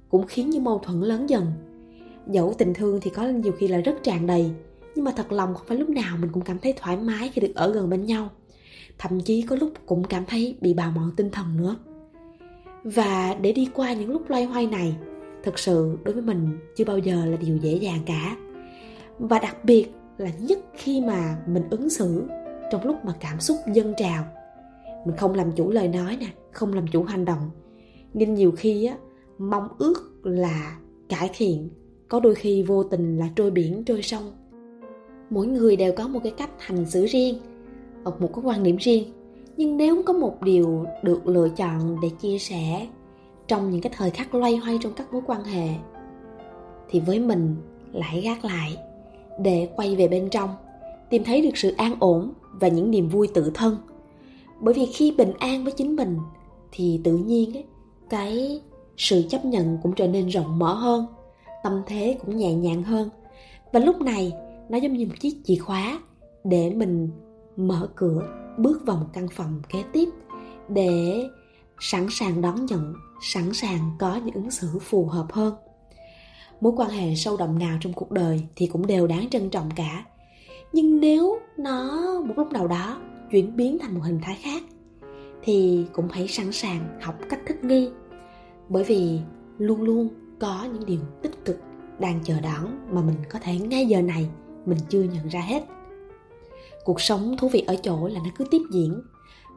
cũng 0.10 0.27
khiến 0.27 0.50
những 0.50 0.63
mâu 0.63 0.80
thuẫn 0.80 1.01
lớn 1.01 1.30
dần. 1.30 1.46
Dẫu 2.27 2.53
tình 2.58 2.74
thương 2.74 3.00
thì 3.01 3.10
có 3.10 3.24
nhiều 3.27 3.53
khi 3.58 3.68
là 3.68 3.77
rất 3.77 4.03
tràn 4.03 4.27
đầy, 4.27 4.51
nhưng 4.96 5.06
mà 5.06 5.12
thật 5.15 5.32
lòng 5.32 5.53
không 5.53 5.68
phải 5.68 5.77
lúc 5.77 5.89
nào 5.89 6.18
mình 6.18 6.32
cũng 6.34 6.44
cảm 6.44 6.60
thấy 6.60 6.74
thoải 6.77 6.98
mái 6.98 7.30
khi 7.30 7.41
được 7.41 7.56
ở 7.56 7.72
gần 7.74 7.89
bên 7.89 8.06
nhau 8.06 8.30
thậm 9.01 9.20
chí 9.22 9.41
có 9.41 9.55
lúc 9.55 9.70
cũng 9.86 10.03
cảm 10.03 10.24
thấy 10.27 10.55
bị 10.62 10.74
bào 10.74 10.91
mòn 10.91 11.12
tinh 11.17 11.29
thần 11.31 11.58
nữa. 11.58 11.75
Và 12.84 13.36
để 13.41 13.51
đi 13.51 13.70
qua 13.74 13.93
những 13.93 14.12
lúc 14.12 14.29
loay 14.29 14.46
hoay 14.46 14.67
này, 14.67 14.96
thực 15.43 15.60
sự 15.60 15.98
đối 16.03 16.13
với 16.13 16.24
mình 16.24 16.60
chưa 16.75 16.86
bao 16.86 16.98
giờ 16.98 17.25
là 17.25 17.38
điều 17.38 17.58
dễ 17.58 17.75
dàng 17.75 18.00
cả. 18.05 18.38
Và 19.20 19.39
đặc 19.39 19.65
biệt 19.65 19.88
là 20.17 20.29
nhất 20.39 20.60
khi 20.74 21.01
mà 21.01 21.38
mình 21.48 21.63
ứng 21.70 21.89
xử 21.89 22.24
trong 22.72 22.86
lúc 22.86 23.05
mà 23.05 23.13
cảm 23.20 23.39
xúc 23.39 23.58
dâng 23.74 23.93
trào. 23.98 24.24
Mình 25.05 25.17
không 25.17 25.34
làm 25.34 25.51
chủ 25.51 25.72
lời 25.72 25.88
nói 25.88 26.17
nè, 26.20 26.27
không 26.51 26.74
làm 26.74 26.88
chủ 26.88 27.03
hành 27.03 27.25
động. 27.25 27.50
Nên 28.13 28.34
nhiều 28.34 28.51
khi 28.58 28.86
á, 28.86 28.96
mong 29.38 29.67
ước 29.77 30.22
là 30.24 30.77
cải 31.10 31.29
thiện, 31.34 31.70
có 32.08 32.20
đôi 32.20 32.36
khi 32.36 32.63
vô 32.63 32.84
tình 32.84 33.17
là 33.17 33.29
trôi 33.36 33.51
biển, 33.51 33.84
trôi 33.86 34.01
sông. 34.01 34.31
Mỗi 35.29 35.48
người 35.48 35.75
đều 35.75 35.93
có 35.98 36.08
một 36.08 36.20
cái 36.24 36.34
cách 36.38 36.50
hành 36.60 36.89
xử 36.89 37.05
riêng 37.05 37.36
ở 38.03 38.12
một 38.20 38.29
cái 38.34 38.43
quan 38.43 38.63
điểm 38.63 38.77
riêng. 38.79 39.03
Nhưng 39.58 39.77
nếu 39.77 40.03
có 40.05 40.13
một 40.13 40.41
điều 40.41 40.86
được 41.03 41.27
lựa 41.27 41.50
chọn 41.50 41.98
để 42.01 42.10
chia 42.10 42.38
sẻ 42.38 42.88
trong 43.48 43.72
những 43.72 43.81
cái 43.81 43.93
thời 43.96 44.10
khắc 44.10 44.36
loay 44.36 44.55
hoay 44.55 44.77
trong 44.81 44.93
các 44.93 45.13
mối 45.13 45.22
quan 45.25 45.43
hệ 45.43 45.67
thì 46.89 47.00
với 47.00 47.20
mình 47.20 47.55
lại 47.91 48.22
gác 48.22 48.46
lại 48.46 48.77
để 49.39 49.70
quay 49.75 49.96
về 49.96 50.08
bên 50.08 50.29
trong 50.29 50.50
tìm 51.10 51.24
thấy 51.24 51.41
được 51.41 51.58
sự 51.58 51.74
an 51.77 51.96
ổn 52.00 52.34
và 52.51 52.67
những 52.67 52.91
niềm 52.91 53.10
vui 53.10 53.27
tự 53.34 53.51
thân. 53.53 53.77
Bởi 54.60 54.74
vì 54.74 54.86
khi 54.86 55.12
bình 55.17 55.34
an 55.39 55.63
với 55.63 55.74
chính 55.77 55.96
mình 55.96 56.17
thì 56.72 57.01
tự 57.03 57.17
nhiên 57.17 57.53
ấy, 57.53 57.65
cái 58.10 58.62
sự 58.98 59.24
chấp 59.29 59.46
nhận 59.46 59.77
cũng 59.84 59.96
trở 59.96 60.08
nên 60.08 60.27
rộng 60.27 60.60
mở 60.60 60.74
hơn 60.74 61.05
tâm 61.63 61.81
thế 61.86 62.17
cũng 62.25 62.38
nhẹ 62.38 62.53
nhàng 62.53 62.84
hơn. 62.84 63.10
Và 63.72 63.79
lúc 63.79 64.01
này 64.01 64.34
nó 64.70 64.77
giống 64.77 64.93
như 64.93 65.05
một 65.05 65.15
chiếc 65.20 65.38
chìa 65.43 65.55
khóa 65.55 66.00
để 66.43 66.70
mình 66.70 67.10
mở 67.68 67.89
cửa, 67.96 68.22
bước 68.58 68.82
vào 68.86 68.98
một 68.98 69.08
căn 69.13 69.27
phòng 69.27 69.62
kế 69.70 69.84
tiếp 69.94 70.10
để 70.70 71.24
sẵn 71.80 72.08
sàng 72.10 72.41
đón 72.41 72.65
nhận, 72.65 72.94
sẵn 73.22 73.53
sàng 73.53 73.91
có 74.00 74.15
những 74.15 74.36
ứng 74.36 74.51
xử 74.51 74.68
phù 74.80 75.06
hợp 75.06 75.25
hơn. 75.32 75.53
Mối 76.62 76.74
quan 76.75 76.89
hệ 76.89 77.15
sâu 77.15 77.38
đậm 77.38 77.60
nào 77.60 77.77
trong 77.82 77.94
cuộc 77.94 78.12
đời 78.12 78.44
thì 78.56 78.68
cũng 78.68 78.88
đều 78.88 79.08
đáng 79.08 79.30
trân 79.30 79.50
trọng 79.50 79.70
cả. 79.75 80.06
Nhưng 80.74 81.00
nếu 81.00 81.39
nó 81.58 82.01
một 82.25 82.34
lúc 82.38 82.51
nào 82.51 82.68
đó 82.68 83.01
chuyển 83.32 83.56
biến 83.56 83.77
thành 83.80 83.94
một 83.94 84.01
hình 84.03 84.20
thái 84.22 84.38
khác 84.41 84.63
thì 85.44 85.86
cũng 85.94 86.08
hãy 86.12 86.27
sẵn 86.27 86.51
sàng 86.51 87.00
học 87.01 87.15
cách 87.30 87.39
thích 87.48 87.63
nghi. 87.63 87.89
Bởi 88.70 88.84
vì 88.84 89.20
luôn 89.58 89.82
luôn 89.82 90.10
có 90.39 90.68
những 90.74 90.86
điều 90.86 91.00
tích 91.22 91.46
cực 91.46 91.60
đang 92.00 92.20
chờ 92.24 92.41
đón 92.41 92.88
mà 92.91 93.01
mình 93.01 93.15
có 93.30 93.39
thể 93.39 93.58
ngay 93.58 93.86
giờ 93.86 94.01
này 94.01 94.30
mình 94.65 94.77
chưa 94.89 95.03
nhận 95.03 95.27
ra 95.27 95.41
hết 95.41 95.63
cuộc 96.85 97.01
sống 97.01 97.35
thú 97.38 97.50
vị 97.50 97.63
ở 97.67 97.75
chỗ 97.83 98.07
là 98.07 98.19
nó 98.23 98.29
cứ 98.38 98.45
tiếp 98.51 98.61
diễn. 98.71 99.01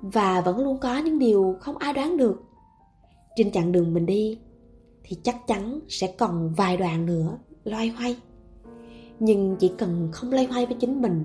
Và 0.02 0.40
vẫn 0.40 0.58
luôn 0.58 0.78
có 0.78 0.98
những 0.98 1.18
điều 1.18 1.56
không 1.60 1.76
ai 1.76 1.92
đoán 1.92 2.16
được. 2.16 2.42
Trên 3.36 3.52
chặng 3.52 3.72
đường 3.72 3.94
mình 3.94 4.06
đi, 4.06 4.38
thì 5.02 5.16
chắc 5.22 5.46
chắn 5.46 5.80
sẽ 5.88 6.14
còn 6.18 6.54
vài 6.54 6.76
đoạn 6.76 7.06
nữa 7.06 7.38
loay 7.64 7.88
hoay. 7.88 8.16
Nhưng 9.18 9.56
chỉ 9.58 9.72
cần 9.78 10.08
không 10.12 10.30
loay 10.30 10.44
hoay 10.46 10.66
với 10.66 10.76
chính 10.80 11.02
mình, 11.02 11.24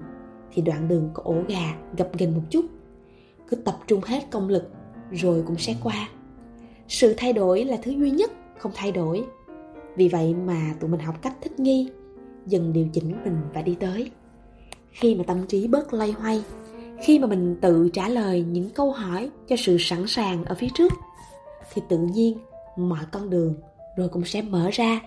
thì 0.53 0.61
đoạn 0.61 0.87
đường 0.87 1.09
có 1.13 1.23
ổ 1.23 1.35
gà 1.47 1.75
gập 1.97 2.17
ghềnh 2.17 2.35
một 2.35 2.41
chút. 2.49 2.65
Cứ 3.47 3.55
tập 3.55 3.77
trung 3.87 4.01
hết 4.05 4.23
công 4.31 4.49
lực, 4.49 4.71
rồi 5.11 5.43
cũng 5.47 5.57
sẽ 5.57 5.75
qua. 5.83 6.09
Sự 6.87 7.13
thay 7.17 7.33
đổi 7.33 7.65
là 7.65 7.77
thứ 7.81 7.91
duy 7.91 8.11
nhất 8.11 8.31
không 8.57 8.71
thay 8.75 8.91
đổi. 8.91 9.23
Vì 9.95 10.09
vậy 10.09 10.33
mà 10.33 10.75
tụi 10.79 10.89
mình 10.89 10.99
học 10.99 11.15
cách 11.21 11.35
thích 11.41 11.59
nghi, 11.59 11.89
dần 12.45 12.73
điều 12.73 12.87
chỉnh 12.93 13.23
mình 13.23 13.37
và 13.53 13.61
đi 13.61 13.75
tới 13.79 14.11
khi 14.91 15.15
mà 15.15 15.23
tâm 15.23 15.47
trí 15.47 15.67
bớt 15.67 15.93
lay 15.93 16.11
hoay, 16.11 16.43
khi 17.01 17.19
mà 17.19 17.27
mình 17.27 17.55
tự 17.61 17.89
trả 17.93 18.09
lời 18.09 18.41
những 18.41 18.69
câu 18.69 18.91
hỏi 18.91 19.29
cho 19.47 19.55
sự 19.55 19.77
sẵn 19.79 20.07
sàng 20.07 20.45
ở 20.45 20.55
phía 20.55 20.67
trước, 20.73 20.93
thì 21.73 21.81
tự 21.89 21.97
nhiên 21.97 22.37
mọi 22.77 23.05
con 23.11 23.29
đường 23.29 23.55
rồi 23.97 24.09
cũng 24.09 24.25
sẽ 24.25 24.41
mở 24.41 24.69
ra 24.71 25.01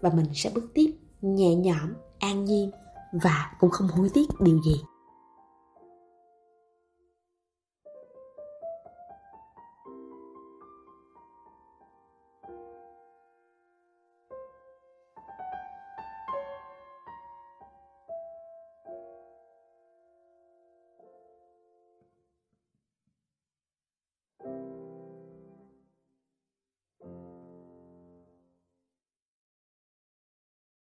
và 0.00 0.10
mình 0.14 0.26
sẽ 0.34 0.50
bước 0.54 0.70
tiếp 0.74 0.90
nhẹ 1.22 1.54
nhõm, 1.54 1.94
an 2.18 2.44
nhiên 2.44 2.70
và 3.22 3.50
cũng 3.60 3.70
không 3.70 3.88
hối 3.88 4.08
tiếc 4.14 4.40
điều 4.40 4.60
gì. 4.62 4.80